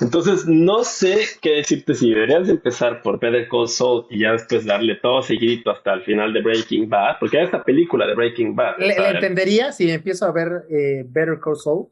[0.00, 4.64] Entonces, no sé qué decirte si deberías empezar por Better Call Saul y ya después
[4.64, 8.56] darle todo seguidito hasta el final de Breaking Bad, porque hay esta película de Breaking
[8.56, 8.78] Bad.
[8.78, 11.88] ¿Le, ¿le entendería si empiezo a ver eh, Better Call Saul?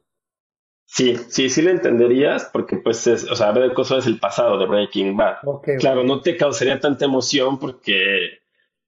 [0.85, 4.19] Sí, sí, sí le entenderías, porque pues, es, o sea, Better Call Saul es el
[4.19, 5.37] pasado de Breaking Bad.
[5.43, 6.09] Okay, claro, okay.
[6.09, 8.40] no te causaría tanta emoción porque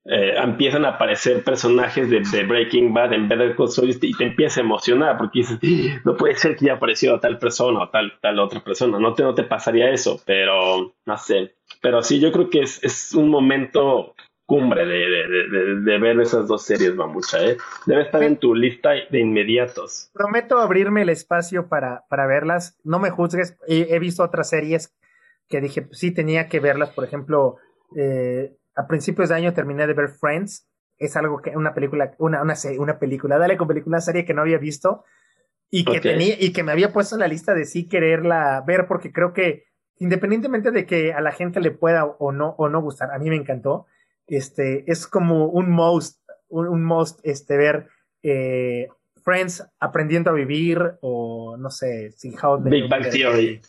[0.05, 4.59] eh, empiezan a aparecer personajes de, Breaking Bad en Better Call Saul y te empieza
[4.59, 5.59] a emocionar porque dices,
[6.03, 9.23] no puede ser que ya apareció tal persona o tal, tal otra persona, no te,
[9.23, 13.29] no te pasaría eso, pero no sé, pero sí, yo creo que es, es un
[13.29, 14.13] momento
[14.45, 17.57] cumbre de, de, de, ver esas dos series, Mamucha, ¿eh?
[17.85, 20.11] Debe estar en tu lista de inmediatos.
[20.13, 24.93] Prometo abrirme el espacio para, para verlas, no me juzgues, he, visto otras series
[25.47, 27.55] que dije, pues sí, tenía que verlas, por ejemplo,
[27.95, 30.67] eh, a principios de año terminé de ver Friends.
[30.97, 34.33] Es algo que, una película, una, una, una película, dale con película, una serie que
[34.33, 35.03] no había visto
[35.75, 38.85] y que tenía, y que me había puesto en la lista de sí quererla ver,
[38.87, 39.65] porque creo que
[39.97, 43.29] independientemente de que a la gente le pueda o no, o no gustar, a mí
[43.29, 43.87] me encantó.
[44.27, 47.87] Este, es como un most, un, most, este, ver
[48.21, 48.87] eh,
[49.23, 53.59] Friends aprendiendo a vivir o no sé, sin How Big Bang Theory.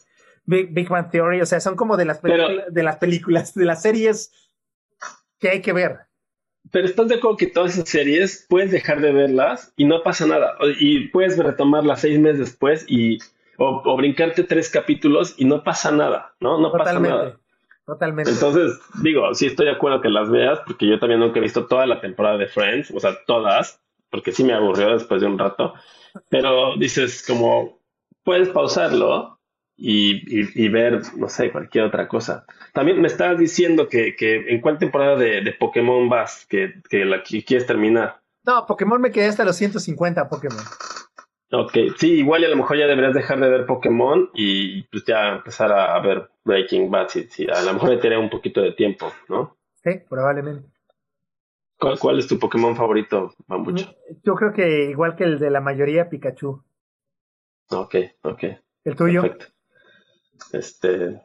[0.44, 4.43] Big, Bang Theory, o sea, son como de las, de las películas, de las series
[5.44, 5.98] que hay que ver.
[6.70, 10.26] Pero estás de acuerdo que todas esas series puedes dejar de verlas y no pasa
[10.26, 10.56] nada.
[10.80, 13.18] Y puedes retomarlas seis meses después y
[13.58, 16.58] o, brincarte tres capítulos y no pasa nada, ¿no?
[16.58, 17.38] No pasa nada.
[17.84, 18.30] Totalmente.
[18.30, 21.66] Entonces, digo, sí estoy de acuerdo que las veas, porque yo también nunca he visto
[21.66, 25.38] toda la temporada de Friends, o sea, todas, porque sí me aburrió después de un
[25.38, 25.74] rato.
[26.30, 27.78] Pero dices, como,
[28.22, 29.38] puedes pausarlo
[29.76, 32.44] y, ver, no sé, cualquier otra cosa.
[32.72, 37.66] También me estabas diciendo que, en cuál temporada de, Pokémon vas, que, que la quieres
[37.66, 38.20] terminar.
[38.44, 40.64] No, Pokémon me quedé hasta los 150 Pokémon.
[41.50, 45.04] Ok, sí, igual y a lo mejor ya deberías dejar de ver Pokémon y pues
[45.04, 47.08] ya empezar a, ver Breaking Bad.
[47.08, 49.56] Sí, a lo mejor me tendría un poquito de tiempo, ¿no?
[49.82, 50.68] Sí, probablemente.
[51.78, 53.94] ¿Cuál, cuál es tu Pokémon favorito, Bambucha?
[54.24, 56.62] Yo creo que igual que el de la mayoría, Pikachu.
[57.70, 58.44] Ok, ok.
[58.84, 59.22] ¿El tuyo?
[59.22, 59.53] Perfecto.
[60.52, 61.20] Este,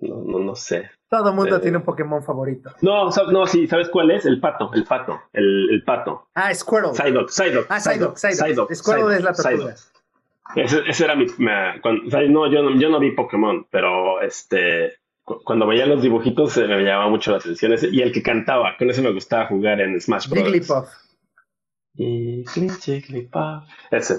[0.00, 0.90] no, no, no sé.
[1.08, 2.74] Todo el mundo eh, tiene un Pokémon favorito.
[2.82, 4.26] No, no, sí, ¿sabes cuál es?
[4.26, 6.28] El pato, el pato, el, el pato.
[6.34, 6.94] Ah, Squirtle.
[6.94, 7.66] Psyduck, Psyduck.
[7.68, 8.74] Ah, Psyduck, Psyduck.
[8.74, 9.74] Squirtle es la tortuga.
[10.56, 11.26] Ese, ese, era mi...
[11.26, 14.94] no, yo no, yo no vi Pokémon, pero este...
[15.24, 18.90] Cuando veía los dibujitos me llamaba mucho la atención ese, y el que cantaba, con
[18.90, 20.44] eso me gustaba jugar en Smash Bros.
[20.44, 20.88] Jigglypuff.
[21.96, 23.64] Jigglypuff.
[23.90, 24.16] Ese.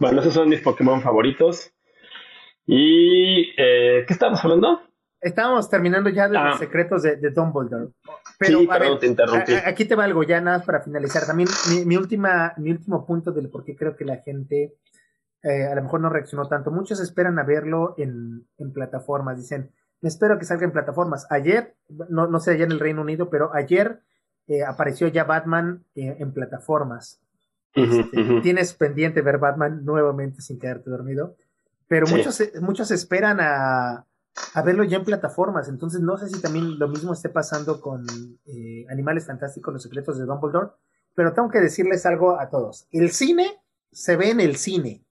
[0.00, 1.72] Bueno, esos son mis Pokémon favoritos.
[2.68, 3.54] Y...
[3.56, 4.82] Eh, ¿Qué estábamos hablando?
[5.22, 6.58] Estábamos terminando ya de los ah.
[6.58, 7.92] secretos de, Dumbledore.
[8.38, 8.68] Pero, sí,
[9.00, 9.54] te interrumpí.
[9.54, 11.26] aquí te va algo ya nada más para finalizar.
[11.26, 11.48] También
[11.86, 14.76] mi, última, mi último punto del por qué creo que la gente
[15.42, 16.70] eh, a lo mejor no reaccionó tanto.
[16.70, 19.38] Muchos esperan a verlo en, plataformas.
[19.38, 21.26] Dicen, espero que salga en plataformas.
[21.30, 24.02] Ayer, no, no sé allá en el Reino Unido, pero ayer
[24.46, 27.22] eh, apareció ya Batman eh, en plataformas.
[27.74, 31.34] Este, tienes pendiente ver Batman nuevamente sin quedarte dormido.
[31.88, 34.06] Pero muchos, muchos esperan a,
[34.54, 35.68] a verlo ya en plataformas.
[35.68, 38.06] Entonces no sé si también lo mismo esté pasando con
[38.46, 40.70] eh, Animales Fantásticos, Los Secretos de Dumbledore,
[41.14, 42.86] pero tengo que decirles algo a todos.
[42.92, 43.60] El cine
[43.90, 45.04] se ve en el cine.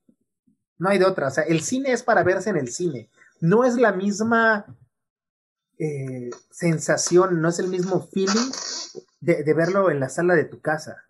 [0.78, 1.28] No hay de otra.
[1.28, 3.10] O sea, el cine es para verse en el cine.
[3.42, 4.66] No es la misma
[5.80, 8.52] eh, sensación, no es el mismo feeling
[9.20, 11.07] de verlo en la sala de tu casa.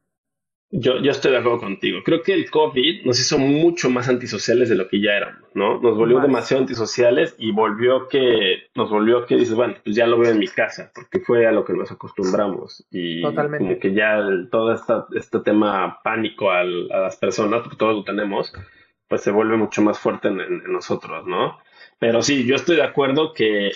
[0.70, 2.00] Yo, yo estoy de acuerdo contigo.
[2.04, 5.80] Creo que el COVID nos hizo mucho más antisociales de lo que ya éramos, ¿no?
[5.80, 10.20] Nos volvió demasiado antisociales y volvió que, nos volvió que dices, bueno, pues ya lo
[10.20, 12.86] veo en mi casa, porque fue a lo que nos acostumbramos.
[12.92, 14.20] Y como que ya
[14.52, 18.52] todo esta, este tema pánico a las personas, porque todos lo tenemos,
[19.08, 21.60] pues se vuelve mucho más fuerte en, en nosotros, ¿no?
[21.98, 23.72] Pero sí, yo estoy de acuerdo que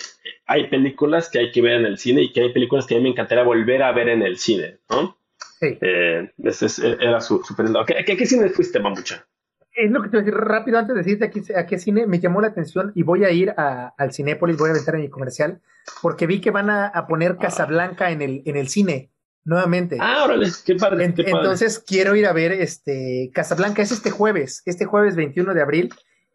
[0.46, 2.98] hay películas que hay que ver en el cine y que hay películas que a
[2.98, 5.16] mí me encantaría volver a ver en el cine, ¿no?
[5.62, 9.26] Eh, ese era su, su ¿A qué, cine fuiste, Mamucha?
[9.74, 12.20] Es lo que te voy a decir rápido antes de decirte a qué, cine me
[12.20, 15.08] llamó la atención y voy a ir a, al Cinépolis, voy a aventar en mi
[15.08, 15.62] comercial,
[16.02, 19.10] porque vi que van a, poner Casablanca en el, en el cine
[19.44, 19.96] nuevamente.
[20.00, 24.84] Ah, órale, qué padre, Entonces quiero ir a ver este Casablanca, es este jueves, este
[24.84, 25.90] jueves 21 de abril.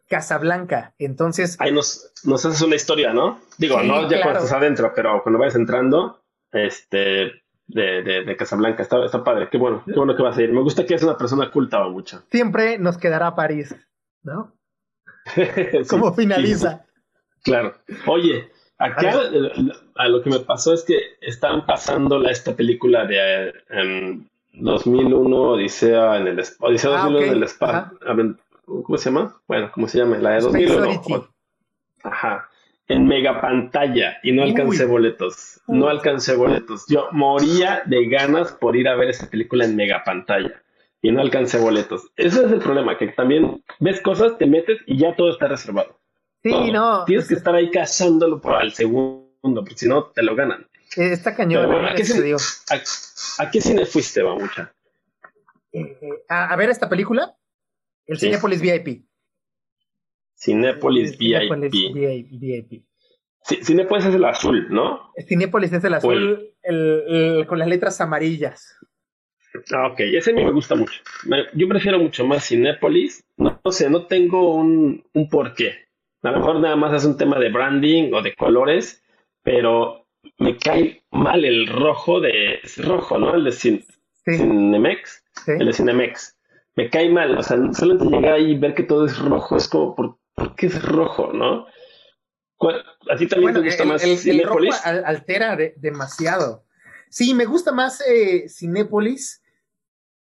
[0.08, 1.56] Casablanca, entonces.
[1.60, 3.40] Ahí nos, nos haces una historia, ¿no?
[3.58, 8.82] Digo, no ya cuando estás adentro, pero cuando vayas entrando, este, de, de, de Casablanca.
[8.82, 9.48] Está, está padre.
[9.50, 10.52] Qué bueno, qué bueno que vas a ir.
[10.52, 12.22] Me gusta que es una persona culta, mucho.
[12.30, 13.76] Siempre nos quedará París,
[14.22, 14.52] ¿no?
[15.88, 16.84] Como finaliza.
[17.42, 17.74] Claro.
[18.06, 19.20] Oye, acá
[19.94, 23.54] a, lo que me pasó es que están pasando esta película de
[24.52, 27.98] 2001, em, Odisea en el Odisea 2001 ah, en el espacio.
[28.64, 29.36] ¿Cómo se llama?
[29.46, 30.18] Bueno, ¿cómo se llama?
[30.18, 31.28] La de 2001.
[32.02, 32.48] Ajá
[32.88, 35.60] en mega pantalla y no alcancé boletos.
[35.68, 36.84] No alcancé boletos.
[36.88, 40.62] Yo moría de ganas por ir a ver esa película en mega pantalla
[41.02, 42.10] y no alcancé boletos.
[42.16, 45.98] Ese es el problema, que también ves cosas, te metes y ya todo está reservado.
[46.42, 47.04] Sí, no.
[47.04, 50.66] Tienes que estar ahí cazándolo por al segundo, porque si no te lo ganan.
[50.96, 51.62] Eh, está cañón.
[51.66, 54.72] Pero bueno, ¿a, ¿qué cine, a- a qué cine fuiste, Babucha?
[55.72, 57.34] Eh, eh, a, a ver esta película,
[58.06, 58.26] el Sí.
[58.26, 59.04] Cinepolis VIP.
[60.38, 61.52] Cinépolis VIP.
[62.30, 62.84] VIP.
[63.42, 65.10] Sí, Cinépolis es el azul, ¿no?
[65.26, 68.76] Cinépolis es el azul el- el- con las letras amarillas.
[69.74, 71.00] Ah, ok, ese a mí me gusta mucho.
[71.24, 73.24] Me- Yo prefiero mucho más Cinépolis.
[73.36, 75.86] No, no sé, no tengo un, un porqué.
[76.22, 79.02] A lo mejor nada más es un tema de branding o de colores,
[79.42, 80.06] pero
[80.38, 82.56] me cae mal el rojo de...
[82.62, 83.34] Es rojo, ¿no?
[83.34, 83.84] El de Cin-
[84.24, 85.24] Sí, Cinemex.
[85.46, 85.52] sí.
[85.58, 86.36] El de Cinemex.
[86.76, 89.56] Me cae mal, o sea, solo de llegar ahí y ver que todo es rojo,
[89.56, 91.66] es como, ¿por, por qué es rojo, no?
[92.56, 94.22] ¿Cuál- ¿A ti también Bueno, te gusta el, más el- el rojo
[94.60, 94.86] Cinépolis?
[94.86, 96.64] al- altera de- demasiado.
[97.10, 99.42] Sí, me gusta más eh, Cinépolis.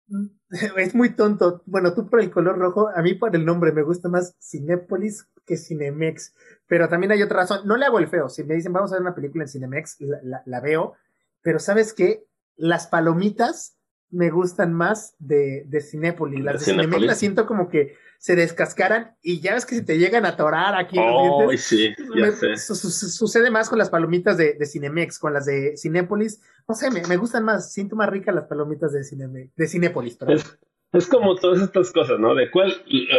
[0.77, 1.63] Es muy tonto.
[1.65, 5.27] Bueno, tú por el color rojo, a mí por el nombre me gusta más Cinépolis
[5.45, 6.33] que Cinemex.
[6.67, 7.61] Pero también hay otra razón.
[7.65, 8.27] No le hago el feo.
[8.29, 10.95] Si me dicen vamos a ver una película en Cinemex, la, la- la veo.
[11.41, 12.25] Pero ¿sabes qué?
[12.57, 13.77] Las palomitas
[14.11, 16.43] me gustan más de, de Cinépolis.
[16.43, 17.07] Las ¿De de Cinemex Cinépolis?
[17.07, 20.75] las siento como que se descascaran y ya ves que si te llegan a atorar
[20.75, 22.55] aquí en los dientes, sí, ya me- sé.
[22.57, 26.41] su- su- sucede más con las palomitas de, de Cinemex, con las de Cinépolis.
[26.67, 30.17] No sé, me, me gustan más, siento más ricas las palomitas de, Cinemex, de Cinépolis.
[30.27, 30.57] Es,
[30.93, 32.35] es como todas estas cosas, ¿no?
[32.35, 32.71] De cuál,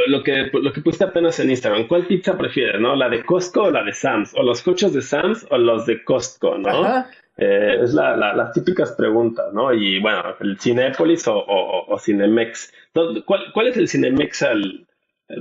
[0.06, 2.94] lo que, lo que pusiste apenas en Instagram, ¿cuál pizza prefieres, no?
[2.94, 4.32] ¿La de Costco o la de Sam's?
[4.36, 6.68] ¿O los coches de Sam's o los de Costco, no?
[6.84, 7.10] Ajá.
[7.36, 9.72] Eh, es la, la- las típicas preguntas, ¿no?
[9.72, 12.72] Y bueno, el Cinépolis o, o, o Cinemex.
[12.94, 14.86] ¿Dónde- ¿Cuál, cuál es el Cinemex al...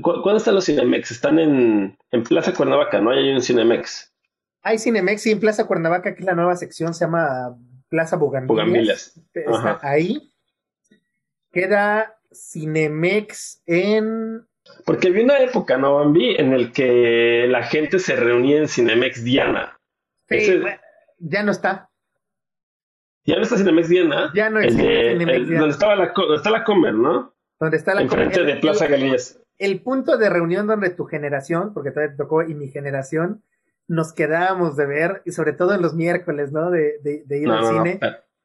[0.01, 1.11] cu- ¿Cuándo están los Cinemex?
[1.11, 3.11] Están en, en Plaza Cuernavaca, ¿no?
[3.11, 4.13] Hay un Cinemex.
[4.63, 7.57] Hay Cinemex y en Plaza Cuernavaca, que es la nueva sección, se llama
[7.89, 8.15] Plaza.
[8.15, 9.19] Bugambilias.
[9.33, 10.31] Está ahí.
[11.51, 14.45] Queda Cinemex en...
[14.85, 16.35] Porque había una época, ¿no, Bambi?
[16.37, 19.77] En el que la gente se reunía en Cinemex Diana.
[20.29, 20.77] Sí, Ese- bueno,
[21.21, 21.89] ya no está.
[23.25, 24.31] ¿Ya no está Cinemex Diana?
[24.33, 25.59] Ya no El existe Cinemex el- Diana.
[25.61, 27.33] donde estaba la, donde está la Comer, ¿no?
[27.59, 29.39] Donde está la Enfrente el- de Plaza el- Galerías.
[29.59, 33.43] el punto de reunión donde tu generación, porque todavía te tocó y mi generación,
[33.87, 36.71] nos quedábamos de ver, y sobre todo en los miércoles, ¿no?
[36.71, 37.99] De, de- de ir No, al no, no, cine.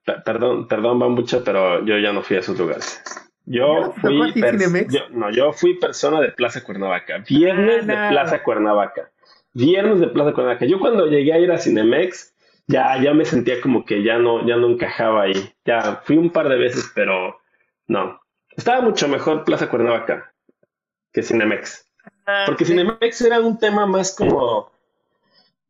[0.05, 3.03] per- perdón, perdón, Bambucha, pero yo ya no fui a esos lugares.
[3.49, 4.43] ¿Ya Yo no fui,
[4.91, 7.19] yo- no, yo fui persona de Plaza Cuernavaca.
[7.29, 8.09] Viernes Ah, de no.
[8.11, 9.11] Plaza Cuernavaca.
[9.55, 10.67] Viernes de Plaza Cuernavaca.
[10.67, 12.35] Yo cuando llegué a ir a Cinemex,
[12.67, 15.53] ya, ya me sentía como que ya no, ya no encajaba ahí.
[15.65, 17.39] Ya fui un par de veces, pero
[17.87, 18.21] no.
[18.57, 20.33] Estaba mucho mejor Plaza Cuernavaca
[21.13, 21.87] que Cinemex.
[22.47, 24.71] Porque Cinemex era un tema más como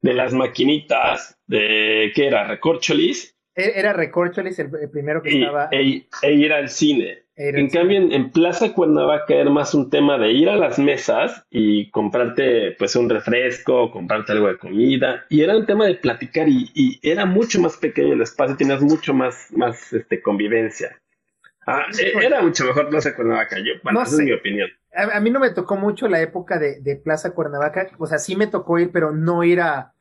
[0.01, 2.47] de las maquinitas, de ¿qué era?
[2.47, 5.69] Recorcholis E- Era Recorcholis el, el primero que y, estaba.
[5.73, 7.25] e, e ir al cine.
[7.37, 10.79] Era En cambio, en, en Plaza Cuernavaca era más un tema de ir a las
[10.79, 15.25] mesas y comprarte pues un refresco, comprarte algo de comida.
[15.29, 18.81] Y era un tema de platicar y, y era mucho más pequeño el espacio, tenías
[18.83, 21.01] mucho más, más este, convivencia.
[21.67, 24.23] Ah, e- era mucho mejor Plaza Cuernavaca, yo, bueno, No esa sé.
[24.23, 24.71] es mi opinión.
[24.95, 27.89] A, a mí no me tocó mucho la época de, de Plaza Cuernavaca.
[27.99, 29.95] O sea, sí me tocó ir, pero no ir a,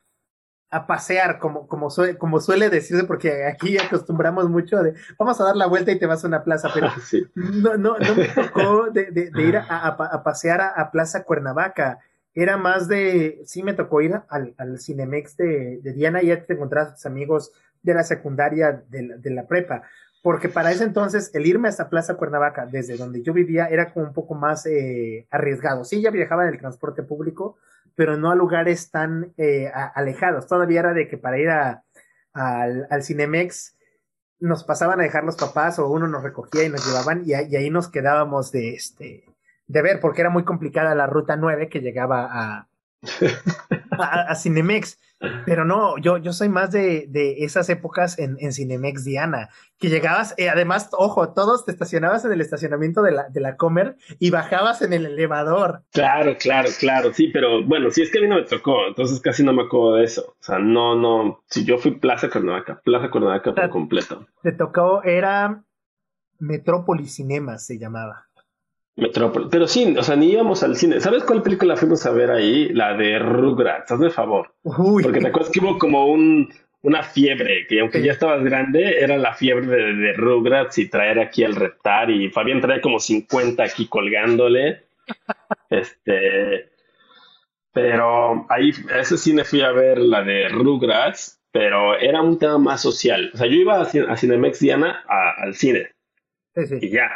[0.76, 5.44] a pasear, como, como, sue- como suele decirse, porque aquí acostumbramos mucho de vamos a
[5.44, 7.24] dar la vuelta y te vas a una plaza, pero Ah, sí.
[7.34, 10.90] no, no, no me tocó de, de- de ir a, a- a pasear a, a
[10.90, 11.98] Plaza Cuernavaca.
[12.34, 16.44] Era más de, sí me tocó ir al, al Cinemex de, de Diana y ya
[16.44, 17.52] te encontrabas a tus amigos
[17.82, 19.82] de la secundaria, de la, de la prepa.
[20.22, 24.06] Porque para ese entonces el irme hasta Plaza Cuernavaca, desde donde yo vivía, era como
[24.06, 25.84] un poco más eh, arriesgado.
[25.84, 27.56] Sí, ya viajaba en el transporte público,
[27.96, 30.46] pero no a lugares tan eh, a- alejados.
[30.46, 31.82] Todavía era de que para ir a,
[32.32, 33.76] al, al Cinemex
[34.38, 37.48] nos pasaban a dejar los papás o uno nos recogía y nos llevaban y, ahí-
[37.50, 39.24] y ahí nos quedábamos de este
[39.66, 42.68] de ver porque era muy complicada la ruta 9 que llegaba a,
[43.98, 44.98] a, a Cinemex.
[45.46, 49.48] Pero no, yo, yo soy más de, de esas épocas en, en Cinemex Diana,
[49.78, 53.56] que llegabas, eh, además, ojo, todos te estacionabas en el estacionamiento de la, de la
[53.56, 55.82] Comer y bajabas en el elevador.
[55.92, 59.20] Claro, claro, claro, sí, pero bueno, sí es que a mí no me tocó, entonces
[59.20, 60.34] casi no me acuerdo de eso.
[60.38, 63.70] O sea, no, no, si yo fui Plaza Cuernavaca, Plaza Cuernavaca por Ah.
[63.70, 64.26] completo.
[64.42, 65.64] Te tocó, era
[66.38, 68.25] Metrópolis Cinemas, se llamaba.
[68.96, 69.46] Metrópoli.
[69.50, 71.00] Pero sí, o sea, ni íbamos al cine.
[71.00, 72.68] ¿Sabes cuál película fuimos a ver ahí?
[72.70, 74.54] La de Rugrats, hazme favor.
[74.62, 76.48] Uy, Porque te acuerdas que hubo como un,
[76.82, 78.04] una fiebre, que aunque Sí.
[78.06, 82.10] ya estabas grande, era la fiebre de, de Rugrats y traer aquí al reptar.
[82.10, 84.84] Y Fabián traía como 50 aquí colgándole.
[85.68, 86.70] Este.
[87.72, 92.56] Pero ahí, a ese cine fui a ver la de Rugrats, pero era un tema
[92.56, 93.30] más social.
[93.34, 95.88] O sea, yo iba a, a Cinemex Diana a- al cine
[96.54, 96.78] sí, sí.
[96.80, 97.10] y ya.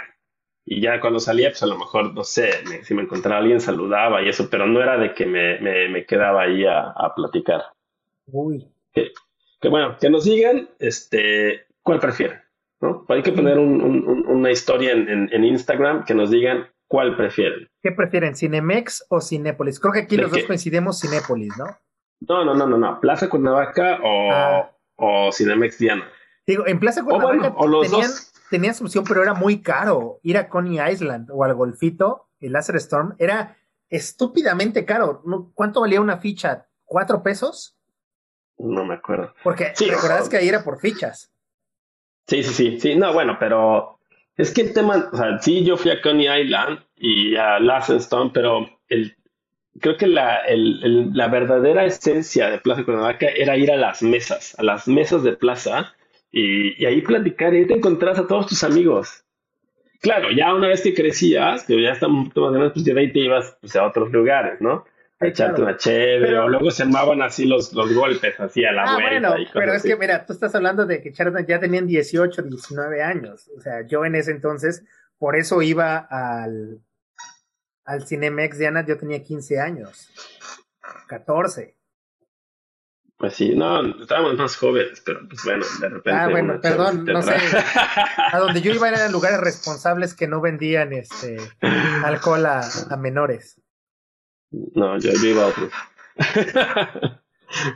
[0.64, 3.60] Y ya cuando salía, pues a lo mejor, no sé, me- si me encontraba alguien
[3.60, 7.14] saludaba y eso, pero no era de que me, me, me quedaba ahí a, a
[7.14, 7.62] platicar.
[8.26, 8.66] Uy.
[8.92, 12.40] que bueno, que nos digan este, cuál prefieren,
[12.80, 13.04] ¿no?
[13.08, 17.68] Hay que poner una historia en, Instagram que nos digan cuál prefieren.
[17.82, 19.80] ¿Qué prefieren, Cinemex o Cinépolis?
[19.80, 21.66] Creo que aquí los dos coincidimos Cinépolis, ¿no?
[22.28, 23.00] No, no, no, no, no.
[23.00, 24.70] Plaza Cuernavaca o, ah.
[24.96, 26.08] o Cinemex Diana.
[26.46, 28.10] Digo, en Plaza Cuernavaca tenían, tenían
[28.74, 30.20] su opción, pero era muy caro.
[30.22, 33.56] Ir a Coney Island o al Golfito, el Laser Storm, era
[33.88, 35.22] estúpidamente caro.
[35.54, 36.66] ¿Cuánto valía una ficha?
[36.84, 37.76] ¿Cuatro pesos?
[38.58, 39.34] No me acuerdo.
[39.42, 41.32] Porque sí, recordás que ahí era por fichas.
[42.26, 42.94] Sí, sí, sí, sí.
[42.96, 43.98] No, bueno, pero
[44.36, 47.96] es que el tema, o sea, sí, yo fui a Coney Island y a Laser
[47.96, 49.16] Storm, pero el
[49.80, 54.58] creo que la, el, la verdadera esencia de Plaza Cuernavaca era ir a las mesas,
[54.58, 55.94] a las mesas de plaza
[56.32, 59.24] y, ahí platicar y ahí te encontrás a todos tus amigos.
[60.00, 62.94] Claro, ya una vez que crecías, que ya estamos un poquito más grandes, pues ya
[62.94, 64.84] de ahí te ibas pues, a otros lugares, ¿no?
[65.18, 68.84] A echarte una chévere, o luego se armaban así los, los golpes, así a la
[68.84, 73.02] ah, Bueno, pero es que, mira, tú estás hablando de que ya tenían 18, 19
[73.02, 73.50] años.
[73.54, 74.82] O sea, yo en ese entonces,
[75.18, 76.80] por eso iba al,
[77.84, 80.10] al Cinemex Diana, yo tenía 15 años,
[81.08, 81.76] 14.
[83.20, 86.18] Pues sí, no, estábamos más jóvenes, pero pues bueno, de repente.
[86.18, 87.34] Ah, bueno, perdón, no sé.
[88.32, 91.36] A donde yo iba eran lugares responsables que no vendían este
[92.02, 92.62] alcohol a,
[92.98, 93.60] menores.
[94.50, 95.70] No, yo, iba a otros.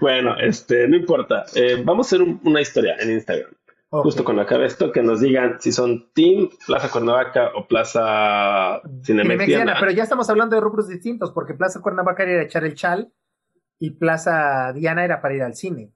[0.00, 1.44] bueno, este, no importa.
[1.54, 3.50] Eh, vamos a hacer una historia en Instagram.
[3.90, 9.44] Justo con acaba esto, que nos digan si son Team Plaza Cuernavaca o Plaza Cinemex
[9.78, 13.12] Pero ya estamos hablando de rubros distintos, porque Plaza Cuernavaca era echar el chal
[13.84, 15.92] y Plaza Diana era para ir al cine.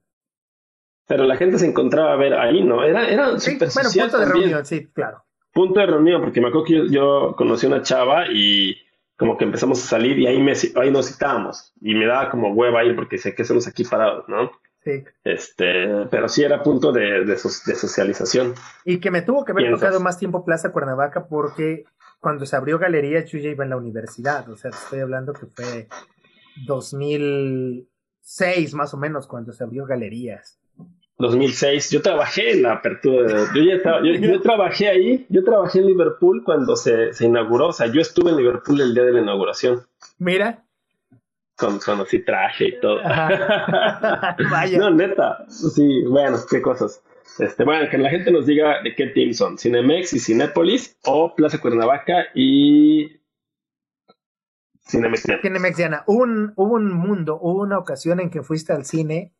[1.07, 2.83] Pero la gente se encontraba a ver ahí, ¿no?
[2.83, 5.25] Era, era sí, Bueno, punto de reunión, sí, claro.
[5.51, 8.77] Punto de reunión, porque me acuerdo que yo, conocí a una chava y
[9.17, 11.73] como que empezamos a salir y ahí, me, ahí nos citábamos.
[11.81, 14.51] Y me daba como hueva ir porque sé que estamos aquí parados, ¿no?
[14.83, 15.03] Sí.
[15.23, 18.53] Este, pero sí era punto de, de, socialización.
[18.85, 21.85] Y que me tuvo que haber tocado más tiempo Plaza Cuernavaca porque
[22.19, 24.47] cuando se abrió galería yo ya iba en la universidad.
[24.47, 25.87] O sea, estoy hablando que fue
[26.65, 30.59] 2006 más o menos cuando se abrió galerías.
[31.19, 35.87] 2006, yo trabajé en la apertura de, yo, ya yo, trabajé ahí, yo trabajé en
[35.87, 39.21] Liverpool cuando se, se, inauguró, o sea, yo estuve en Liverpool el día de la
[39.21, 39.81] inauguración.
[40.17, 40.63] Mira.
[41.57, 43.01] Con, conocí traje y todo.
[43.03, 44.77] Vaya.
[44.77, 47.03] No, neta, sí, bueno, qué cosas.
[47.37, 51.35] Este, bueno, que la gente nos diga de qué team son, Cinemex y Cinépolis o
[51.35, 53.18] Plaza Cuernavaca y
[54.89, 56.03] Cinemex Diana.
[56.07, 59.35] Hubo un, hubo un mundo, hubo una ocasión en que fuiste al cine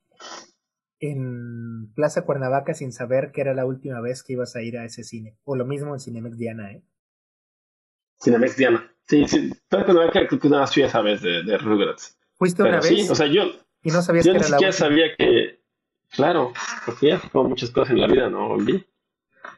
[0.99, 4.85] en Plaza Cuernavaca sin saber que era la última vez que ibas a ir a
[4.85, 5.37] ese cine.
[5.45, 6.83] O lo mismo en Cinemex Diana, ¿eh?
[8.21, 8.93] Cinemex Diana.
[9.07, 9.51] Sí, sí.
[9.67, 12.17] Plaza Cuernavaca creo que una vez esa vez de, de Rugrats.
[12.35, 12.87] ¿Fuiste una vez?
[12.87, 13.43] Sí, o sea, yo.
[13.81, 14.71] Y no sabías que era la última.
[14.71, 15.59] sabía que.
[16.11, 16.53] Claro,
[16.85, 18.49] porque ya como muchas cosas en la vida, ¿no?
[18.49, 18.85] Volví.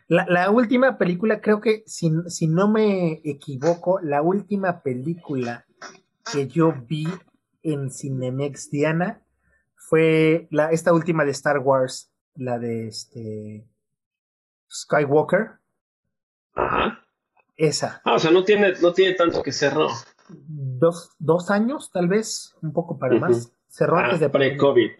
[0.07, 5.65] La, la, última película, creo que, si, si no me equivoco, la última película
[6.31, 7.07] que yo vi
[7.63, 9.21] en Cinemex Diana
[9.75, 13.67] fue la, esta última de Star Wars, la de este
[14.71, 15.51] Skywalker.
[16.53, 16.99] Ajá.
[17.57, 18.01] Esa.
[18.05, 19.89] Ah, o sea, no tiene, no tiene tanto que cerró.
[20.29, 23.51] Dos, dos años, tal vez, un poco para más.
[23.67, 24.91] Cerró ah, antes de pre-COVID.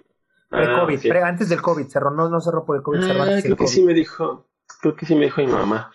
[0.50, 3.44] Pre-COVID, ah, antes del COVID, cerró, no, no cerró por el COVID, cerró ah, antes
[3.46, 4.50] creo que sí me dijo,
[4.82, 5.92] creo que sí me dijo mi mamá.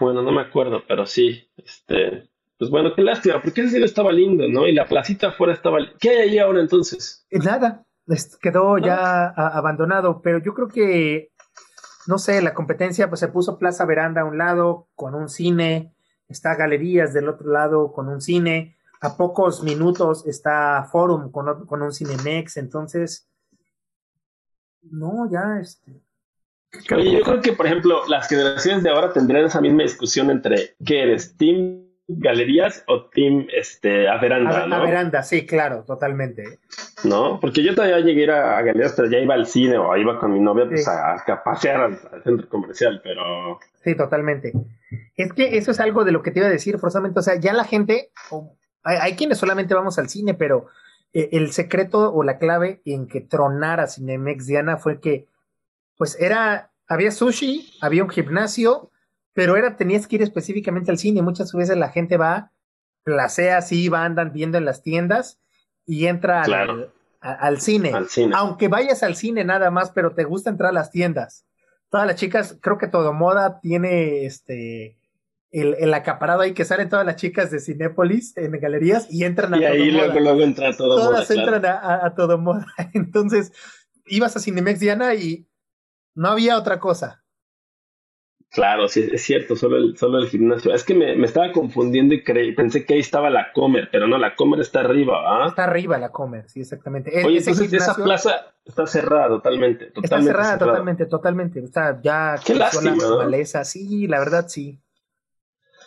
[0.00, 4.12] Bueno, no me acuerdo, pero sí, este, pues bueno, qué lástima, porque ese cielo estaba
[4.12, 4.66] lindo, ¿no?
[4.66, 5.78] Y la placita afuera estaba...
[5.98, 7.26] ¿Qué hay ahí ahora entonces?
[7.30, 7.84] Eh, nada,
[8.40, 11.32] quedó ya abandonado, pero yo creo que,
[12.06, 15.94] no sé, la competencia, pues se puso Plaza Veranda a un lado con un cine,
[16.28, 21.82] está Galerías del otro lado con un cine, a pocos minutos está Forum con, con
[21.82, 23.28] un Cinemex, entonces,
[24.82, 26.00] no, ya, este...
[26.92, 30.74] Oye, yo creo que, por ejemplo, las generaciones de ahora tendrían esa misma discusión entre
[30.84, 31.36] ¿qué eres?
[31.36, 36.58] ¿Team galerías o team este, a veranda, a, veranda, sí, claro, totalmente.
[37.04, 37.40] ¿No?
[37.40, 40.32] Porque yo todavía llegué a, a galerías, pero ya iba al cine o iba con
[40.32, 43.58] mi novia pues, a, pasear al, centro comercial, pero...
[43.82, 44.52] Sí, totalmente.
[45.16, 47.36] Es que eso es algo de lo que te iba a decir forzosamente, o sea,
[47.36, 48.10] ya la gente,
[48.82, 50.66] hay, quienes solamente vamos al cine, pero
[51.14, 55.26] eh, el secreto o la clave en que tronara Cinemex Diana fue que,
[55.96, 58.90] pues era, había sushi, había un gimnasio,
[59.34, 61.20] pero era, tenías que ir específicamente al cine.
[61.20, 62.52] Muchas veces la gente va,
[63.02, 65.40] placea así, va, andan viendo en las tiendas
[65.84, 66.42] y entra
[67.20, 67.92] al, cine.
[68.32, 71.46] Aunque vayas al cine nada más, pero te gusta entrar a las tiendas.
[71.90, 74.96] Todas las chicas, creo que todo moda tiene este
[75.50, 79.54] el, el, acaparado ahí que salen todas las chicas de Cinépolis en galerías y entran
[79.54, 82.66] a y ahí luego, luego entra todo Todas entran a, a, todo moda.
[82.94, 83.52] Entonces,
[84.06, 85.46] ibas a Cinemex Diana y
[86.14, 87.23] no había otra cosa.
[88.54, 90.72] Claro, sí, es cierto, solo el, solo el gimnasio.
[90.72, 94.06] Es que me, me estaba confundiendo y creí, pensé que ahí estaba la Comer, pero
[94.06, 95.48] no, la Comer está arriba, ¿ah?
[95.48, 97.10] Está arriba la Comer, sí, exactamente.
[97.20, 100.72] E- Oye, ese entonces esa plaza está cerrada totalmente, está totalmente cerrada, cerrada.
[100.72, 101.64] totalmente, totalmente.
[101.64, 103.64] O sea, ya Qué lástima, la ¿no?
[103.64, 104.80] Sí, la verdad sí.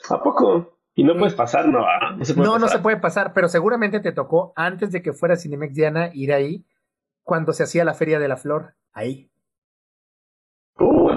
[0.10, 0.78] ¿A poco?
[0.94, 1.86] Y no puedes pasar, ¿no?
[1.86, 2.16] ¿Ah?
[2.18, 2.78] No se puede No, no pasar.
[2.80, 6.66] se puede pasar, pero seguramente te tocó antes de que fuera Cinemex Diana ir ahí
[7.24, 8.74] cuando se hacía la Feria de la Flor.
[8.94, 9.30] Ahí.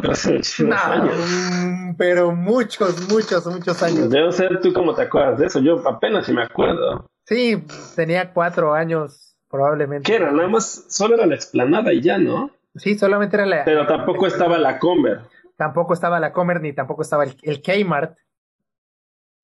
[0.03, 1.15] No, años.
[1.63, 4.11] mm, pero muchos, muchos, muchos años.
[4.11, 5.61] Debo ser tú cómo te acuerdas de eso.
[5.61, 7.07] Yo apenas si me acuerdo.
[7.25, 7.63] Sí,
[7.97, 10.11] tenía cuatro años probablemente.
[10.11, 10.31] ¿Qué era?
[10.33, 12.51] Nada más, solo era la explanada y ya, ¿no?
[12.77, 13.65] Sí, solamente era la.
[13.65, 15.21] Pero tampoco estaba la Comer.
[15.57, 18.17] Tampoco estaba la Comer ni tampoco estaba el, el Kmart.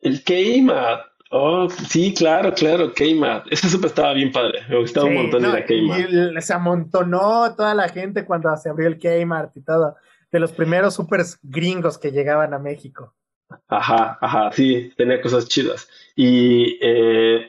[0.00, 1.06] El Kmart.
[1.32, 3.46] Oh, sí, claro, claro, Kmart.
[3.50, 4.60] Ese súper estaba bien padre.
[4.68, 6.10] Me gustaba un montón no, ir a Kmart.
[6.10, 9.96] y el- se amontonó toda la gente cuando se abrió el Kmart y todo.
[10.32, 13.14] De los primeros supers gringos que llegaban a México.
[13.68, 15.88] Ajá, ajá, sí, tenía cosas chidas.
[16.16, 17.48] Y eh,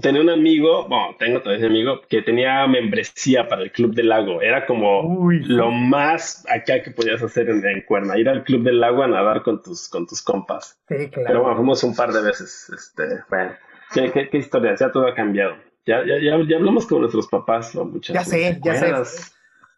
[0.00, 4.08] tenía un amigo, bueno, tengo todavía un amigo que tenía membresía para el Club del
[4.08, 4.42] Lago.
[4.42, 8.62] Era como Uy, lo más acá que podías hacer en, en Cuerna, ir al Club
[8.62, 10.78] del Lago a nadar con tus, con tus compas.
[10.88, 11.40] sí, Pero claro.
[11.42, 12.70] bueno, fuimos un par de veces.
[12.74, 13.52] Este, bueno,
[13.92, 15.56] qué, qué, qué historias, ya todo ha cambiado.
[15.84, 17.84] Ya, ya, ya, ya hablamos con nuestros papás, ¿no?
[17.84, 19.32] Muchas Ya sé, ya sé.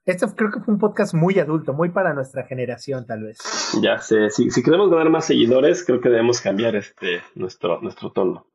[0.07, 3.39] Este creo que fue un podcast muy adulto, muy para nuestra generación, tal vez.
[3.81, 8.13] Ya sé, si, si queremos ganar más seguidores, creo que debemos cambiar este nuestro, nuestro
[8.13, 8.47] tono.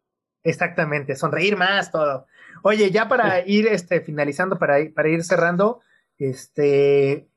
[0.43, 2.28] Exactamente, sonreír más, todo.
[2.62, 5.82] Oye, ya para ir este, finalizando, para, ir- para ir cerrando,
[6.20, 7.28] este,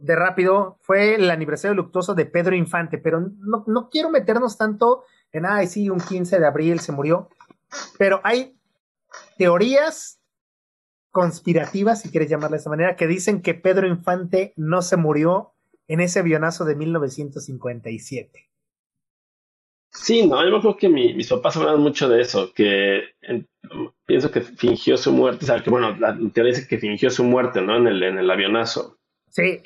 [0.00, 5.04] de rápido, fue el aniversario luctuoso de Pedro Infante, pero no, no quiero meternos tanto
[5.32, 7.30] en, ay, sí, un 15 de abril se murió,
[7.98, 8.56] pero hay
[9.38, 10.19] teorías
[11.10, 15.52] conspirativas, si quieres llamarla de esa manera, que dicen que Pedro Infante no se murió
[15.88, 18.48] en ese avionazo de 1957.
[19.92, 23.48] Sí, no, yo me acuerdo que mi- mis papás hablaban mucho de eso, que en-
[24.06, 27.24] pienso que fingió su muerte, o sea, que bueno, la teoría dice que fingió su
[27.24, 27.76] muerte, ¿no?
[27.76, 28.98] En el, en el avionazo.
[29.28, 29.62] Sí,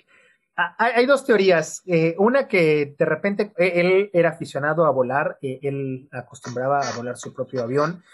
[0.56, 1.82] Ah, hay, hay dos teorías.
[1.84, 6.96] Eh, una que de repente eh, él era aficionado a volar, eh, él acostumbraba a
[6.96, 8.04] volar su propio avión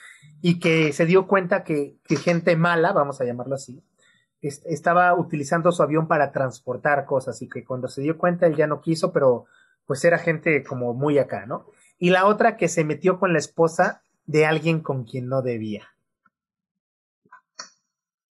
[0.43, 3.83] y que se dio cuenta que, que gente mala, vamos a llamarlo así,
[4.41, 8.57] es- estaba utilizando su avión para transportar cosas y que cuando se dio cuenta él
[8.57, 9.47] ya no quiso, pero
[9.87, 11.67] pues era gente como muy acá, ¿no?
[11.99, 15.89] Y la otra que se metió con la esposa de alguien con quien no debía.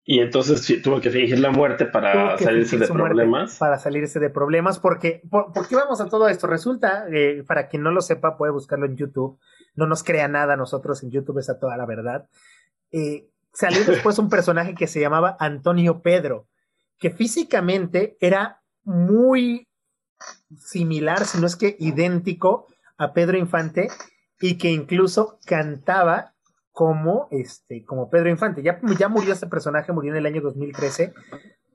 [0.09, 3.57] Y entonces sí, tuvo que fingir la muerte para salirse de problemas.
[3.57, 6.47] Para salirse de problemas, porque, por, ¿por qué vamos a todo esto?
[6.47, 9.37] Resulta, eh, para quien no lo sepa, puede buscarlo en YouTube.
[9.77, 12.27] No nos crea nada nosotros en YouTube, es a toda la verdad.
[12.91, 16.47] Eh, salió después un personaje que se llamaba Antonio Pedro,
[16.99, 19.67] que físicamente era muy
[20.57, 22.67] similar, si no es que idéntico
[22.97, 23.87] a Pedro Infante,
[24.39, 26.33] y que incluso cantaba
[26.71, 28.61] como este, como Pedro Infante.
[28.61, 31.13] Ya, ya murió este personaje, murió en el año 2013,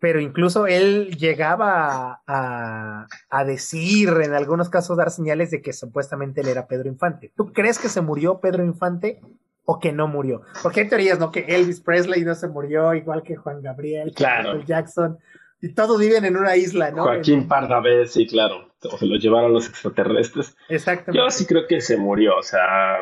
[0.02, 5.72] pero incluso él llegaba a, a, a decir, en algunos casos, dar señales de que
[5.72, 7.32] supuestamente él era Pedro Infante.
[7.36, 9.20] ¿Tú crees que se murió Pedro Infante
[9.64, 10.42] o que no murió?
[10.60, 11.30] Porque hay teorías, ¿no?
[11.30, 14.48] Que Elvis Presley no se murió, igual que Juan Gabriel, Claro.
[14.54, 15.18] Michael Jackson,
[15.60, 17.04] y todos viven en una isla, ¿no?
[17.04, 18.74] Joaquín Pardavé, sí, claro.
[18.90, 20.56] O se lo llevaron los extraterrestres.
[20.68, 21.16] Exactamente.
[21.16, 22.96] Yo sí creo que se murió, o sea,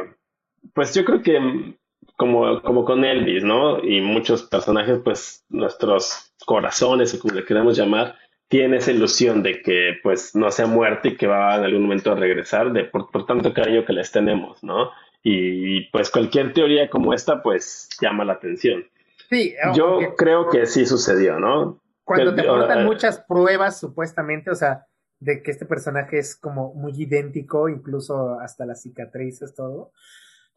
[0.74, 1.78] pues yo creo que
[2.20, 3.82] como, como con Elvis, ¿no?
[3.82, 8.14] Y muchos personajes, pues nuestros corazones, o como le queramos llamar,
[8.48, 11.80] tienen esa ilusión de que pues no se ha muerto y que va en algún
[11.84, 14.90] momento a regresar, de por, por tanto cariño que les tenemos, ¿no?
[15.22, 18.84] Y pues cualquier teoría como esta, pues llama la atención.
[19.30, 21.80] Sí, Yo creo que sí sucedió, ¿no?
[22.04, 24.84] cuando que- te aportan eh, muchas pruebas, supuestamente, o sea,
[25.20, 29.92] de que este personaje es como muy idéntico, incluso hasta las cicatrices, todo.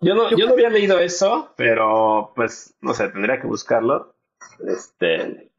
[0.04, 4.16] Yo no, Yo no había leído eso, pero pues no sé, tendría que buscarlo.
[4.68, 5.52] Este,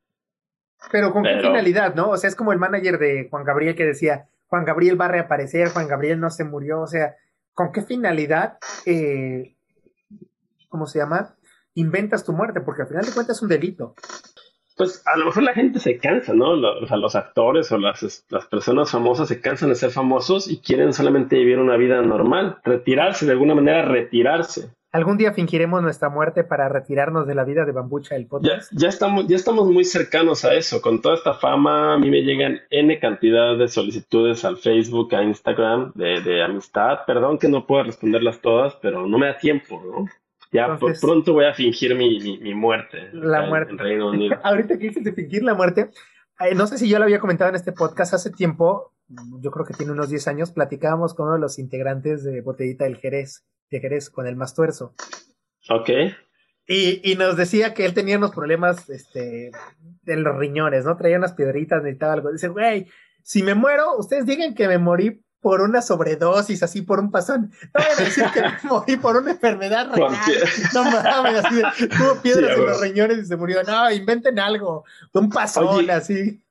[0.92, 2.10] Pero con qué finalidad, ¿no?
[2.10, 5.08] O sea, es como el manager de Juan Gabriel que decía, Juan Gabriel va a
[5.08, 7.16] reaparecer, Juan Gabriel no se murió, o sea,
[7.54, 9.56] ¿con qué finalidad, eh,
[10.68, 11.34] ¿cómo se llama?
[11.74, 13.94] Inventas tu muerte, porque al final de cuentas es un delito.
[14.76, 16.56] Pues a lo mejor la gente se cansa, ¿no?
[16.56, 20.50] Lo- o sea, los actores o las, las personas famosas se cansan de ser famosos
[20.50, 24.70] y quieren solamente vivir una vida normal, retirarse, de alguna manera retirarse.
[24.92, 28.72] Algún día fingiremos nuestra muerte para retirarnos de la vida de Bambucha el Ya, podcast.
[28.72, 30.80] ya, estamos, ya estamos muy cercanos a eso.
[30.80, 35.24] Con toda esta fama, a mí me llegan N cantidad de solicitudes al Facebook, a
[35.24, 36.98] Instagram, de, de amistad.
[37.08, 40.06] Perdón que no puedo responderlas todas, pero no me da tiempo, ¿no?
[40.54, 43.10] Ya pronto voy a fingir mi, mi, muerte.
[43.12, 43.72] La muerte.
[43.72, 44.38] En Reino Unido.
[44.44, 45.90] Ahorita que dices de fingir la muerte,
[46.38, 48.92] eh, no sé si yo lo había comentado en este podcast hace tiempo,
[49.40, 52.84] yo creo que tiene unos 10 años, platicábamos con uno de los integrantes de Botellita
[52.84, 54.94] del Jerez, de Jerez, con el Mastuerzo.
[55.68, 55.90] Ok.
[56.68, 59.50] Y, y, nos decía que él tenía unos problemas este,
[60.02, 60.96] de los riñones, ¿no?
[60.96, 62.30] Traía unas piedritas, necesitaba algo.
[62.30, 62.86] Dice, güey,
[63.24, 67.52] si me muero, ustedes digan que me morí por una sobredosis, así por un pasón.
[67.74, 70.18] No voy a decir que me morí por una enfermedad renal.
[70.72, 73.62] No mames, así de, tuvo piedras en los riñones y se murió.
[73.62, 76.42] No, inventen algo, un pasón así.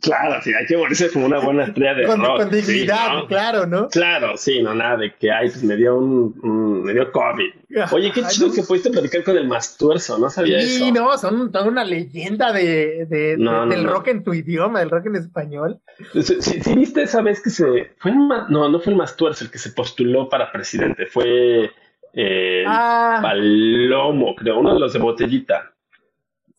[0.00, 2.38] Claro, sí, hay que morirse como una buena estrella de con, rock.
[2.38, 3.88] Con dignidad, claro, ¿no?
[3.88, 7.50] Claro, sí, no, nada de que, ay, pues me dio un, me dio COVID.
[7.92, 10.84] Oye, qué chido que pudiste platicar con el Mastuerzo, no sabía eso.
[10.84, 15.06] Sí, no, son toda una leyenda de, de, del rock en tu idioma, del rock
[15.06, 15.78] en español.
[16.14, 19.58] Sí, sí, viste esa vez que se, fue no, no fue el Mastuerzo el que
[19.58, 21.70] se postuló para presidente, fue
[22.14, 23.18] eh, ah.
[23.22, 25.71] Palomo, creo, uno de los de Botellita.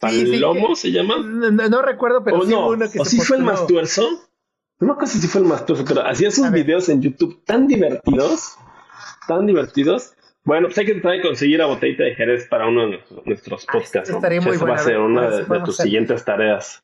[0.03, 1.17] ¿Palomo se llama?
[1.19, 4.07] No, recuerdo, pero o sí uno que ¿O sí fue el más tuerzo?
[4.79, 7.67] No me acuerdo si fue el más tuerzo, pero hacía sus videos en YouTube tan
[7.67, 8.57] divertidos,
[9.27, 10.13] tan divertidos.
[10.43, 13.65] Bueno, pues hay que tratar de conseguir a Botellita de Jerez para uno de nuestros
[13.67, 14.09] ah, podcasts.
[14.09, 16.83] estaría muy Esa va a ser una de, tus siguientes tareas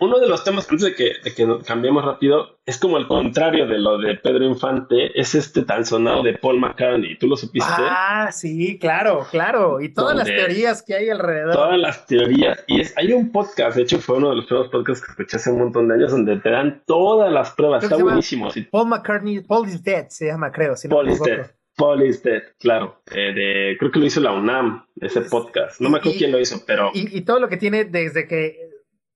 [0.00, 3.66] uno de los temas, por de que, de que cambiemos rápido, es como el contrario
[3.66, 7.18] de lo de Pedro Infante, es este tan sonado de Paul McCartney.
[7.18, 7.72] ¿Tú lo supiste?
[7.76, 9.80] Ah, sí, claro, claro.
[9.80, 11.54] Y todas las teorías que hay alrededor.
[11.54, 12.62] Todas las teorías.
[12.68, 15.36] Y es, hay un podcast, de hecho fue uno de los primeros podcasts que escuché
[15.36, 17.82] hace un montón de años, donde te dan todas las pruebas.
[17.82, 18.50] Está buenísimo.
[18.70, 20.74] Paul McCartney, Paul is Dead se llama, creo.
[20.88, 21.50] Paul is Dead.
[21.76, 23.02] Paul is Dead, claro.
[23.12, 25.80] Eh, de, creo que lo hizo la UNAM, ese podcast.
[25.80, 26.90] No me acuerdo quién lo hizo, pero...
[26.92, 28.67] Y, y todo lo que tiene desde que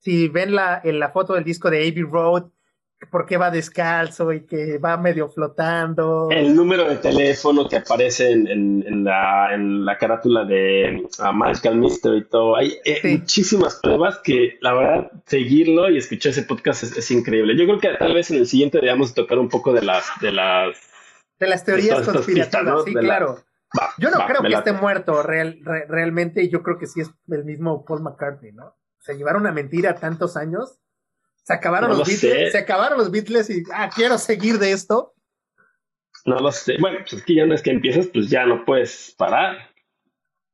[0.03, 2.45] si ven la, en la foto del disco de Abbey Road,
[3.11, 6.29] por qué va descalzo y que va medio flotando.
[6.31, 11.77] El número de teléfono que aparece en, en, la, en la, carátula de uh, Magical
[11.77, 12.57] Mystery y todo.
[12.57, 17.57] Hay eh, muchísimas pruebas que, la verdad, seguirlo y escuchar ese podcast es, increíble.
[17.57, 20.05] Yo creo que tal vez en el siguiente deberíamos tocar un poco de las...
[20.21, 20.77] De las,
[21.39, 23.39] de las teorías conspirativas, sí, claro.
[23.99, 25.59] yo no creo que esté muerto real,
[25.89, 28.77] realmente, yo creo que sí es el mismo Paul McCartney, ¿no?
[29.03, 30.79] Se llevaron a mentira tantos años.
[31.43, 35.15] Se acabaron los Beatles, se acabaron los Beatles y ah, quiero seguir de esto.
[36.25, 36.77] No lo sé.
[36.81, 39.57] Bueno, pues es que ya no es que empieces, pues ya no puedes parar.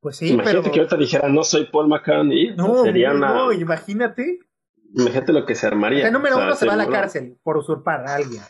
[0.01, 2.57] Pues sí, imagínate que ahorita dijera no soy Paul McCartney.
[2.57, 4.41] No, sería no, imagínate.
[4.95, 6.07] Imagínate lo que se armaría.
[6.07, 8.43] El número uno se va a la cárcel por usurpar a alguien.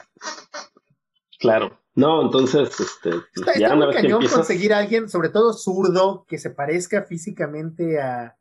[1.41, 1.83] Claro.
[1.97, 3.11] No, entonces, este.
[3.35, 8.38] Está, ya muy cañón conseguir a alguien, sobre todo zurdo, que se parezca físicamente a,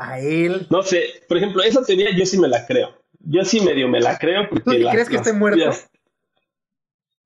[0.00, 0.66] a él.
[0.70, 2.96] No sé, por ejemplo, esa teoría yo sí me la creo.
[3.20, 4.48] Yo sí medio me la creo.
[4.48, 5.70] Porque ¿Tú crees que esté muerto?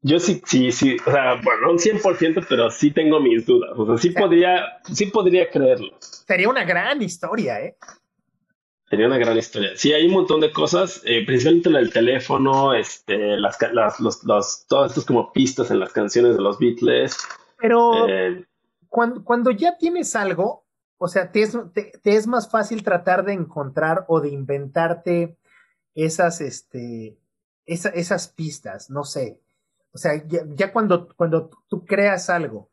[0.03, 3.71] Yo sí, sí, sí, o sea, bueno, un 100%, pero sí tengo mis dudas.
[3.75, 5.97] O sea, sí, podría, sí podría creerlo.
[6.01, 7.77] Sería una gran historia, ¿eh?
[8.91, 9.71] Sería una gran historia.
[9.77, 14.67] Sí, hay un montón de cosas, eh, principalmente el teléfono, este, las, las los, los,
[14.69, 17.17] todas estas como pistas en las canciones de los Beatles.
[17.59, 18.45] Pero eh,
[18.91, 20.64] cuando, cuando ya tienes algo,
[20.99, 21.43] o sea, te
[22.05, 25.37] es, más fácil tratar de encontrar o de inventarte
[25.95, 27.19] esas, este,
[27.67, 29.41] esas pistas, no sé.
[29.93, 32.71] O sea, ya, cuando, cuando tú creas algo,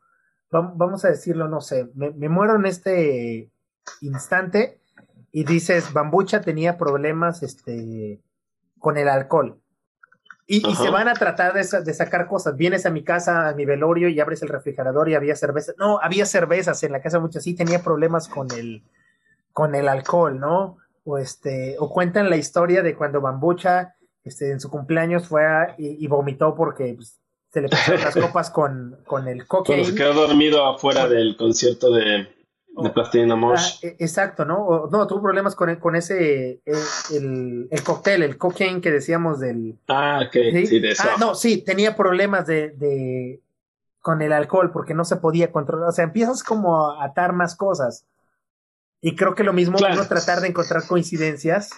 [0.50, 3.50] vamos a decirlo, no sé, me, muero en este
[4.00, 4.80] instante
[5.30, 8.20] y dices, Bambucha tenía problemas este,
[8.78, 9.61] con el alcohol.
[10.46, 12.56] Y, se van a tratar de, sacar cosas.
[12.56, 15.72] Vienes a mi casa, a mi velorio, y abres el refrigerador y había cerveza.
[15.78, 17.44] No, había cervezas en la casa muchas.
[17.44, 18.82] Sí, tenía problemas con el,
[19.52, 20.78] con el alcohol, ¿no?
[21.04, 23.94] O, este, o cuentan la historia de cuando Bambucha
[24.24, 25.42] este, en su cumpleaños fue
[25.78, 27.18] y, vomitó porque pues,
[27.50, 29.84] se le pusieron las copas con, con el cocaine.
[29.84, 32.28] se quedó dormido afuera del concierto de,
[32.74, 33.84] de Plastilina Mosh.
[33.84, 34.88] Ah, exacto, ¿no?
[34.90, 36.74] no, tuvo problemas con, con ese, eh,
[37.12, 39.76] el, el, cóctel, el cocaine que decíamos del...
[39.88, 40.32] Ah, ok,
[40.66, 41.02] sí, de eso.
[41.06, 43.40] Ah, no, sí, tenía problemas de, de,
[44.00, 45.88] con el alcohol porque no se podía controlar.
[45.88, 48.06] O sea, empiezas como a atar más cosas.
[49.00, 51.70] Y creo que lo mismo uno tratar de encontrar coincidencias.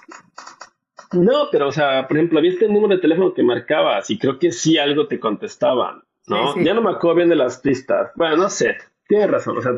[1.12, 4.10] No, pero o sea, por ejemplo, ¿viste el número de teléfono que marcabas?
[4.10, 6.56] Y creo que sí algo te contestaban, ¿no?
[6.62, 8.10] Ya no me acuerdo bien de las pistas.
[8.16, 8.76] Bueno, no sé.
[9.06, 9.72] Tienes razón, o sea,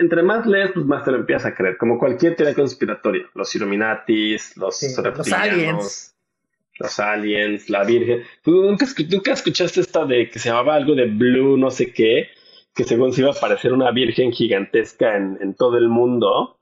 [0.00, 3.54] entre más lees, pues más te lo empiezas a creer, como cualquier teoría conspiratoria, los
[3.54, 6.14] Illuminatis, los los aliens.
[6.80, 8.24] Los aliens, la Virgen.
[8.42, 12.30] ¿Tú nunca, nunca, escuchaste esta de que se llamaba algo de Blue, no sé qué?
[12.74, 16.58] Que según se iba a aparecer una Virgen gigantesca en, en todo el mundo.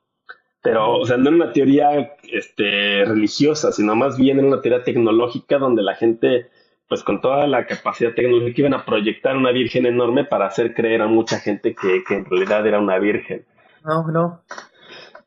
[0.63, 4.85] Pero, o sea, no era una teoría este, religiosa, sino más bien era una teoría
[4.85, 6.51] tecnológica donde la gente
[6.93, 11.01] pues con toda la capacidad tecnológica iban a proyectar una virgen enorme para hacer creer
[11.01, 13.47] a mucha gente que, que en realidad era una virgen.
[13.83, 14.43] No, no.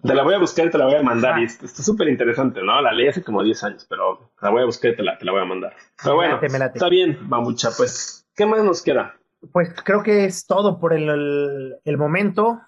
[0.04, 1.40] Te la voy a buscar y te la voy a mandar.
[1.40, 2.80] Y está súper interesante, ¿no?
[2.84, 5.26] La leí hace como 10 años, pero la voy a buscar y te la, te
[5.26, 5.74] la voy a mandar.
[6.04, 7.70] Pero bueno, está bien, Mamucha.
[7.76, 9.16] Pues, ¿qué más nos queda?
[9.52, 12.62] Pues creo que es todo por el, el, momento.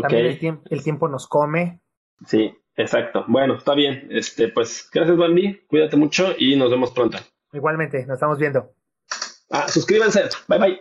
[0.00, 1.82] También el, tiempo, el tiempo nos come.
[2.24, 3.26] Sí, exacto.
[3.28, 4.08] Bueno, está bien.
[4.08, 5.60] Este, pues, gracias, Bandy.
[5.66, 7.18] Cuídate mucho y nos vemos pronto.
[7.52, 8.72] Igualmente, nos estamos viendo.
[9.50, 10.28] Ah, suscríbanse.
[10.48, 10.80] Bye bye.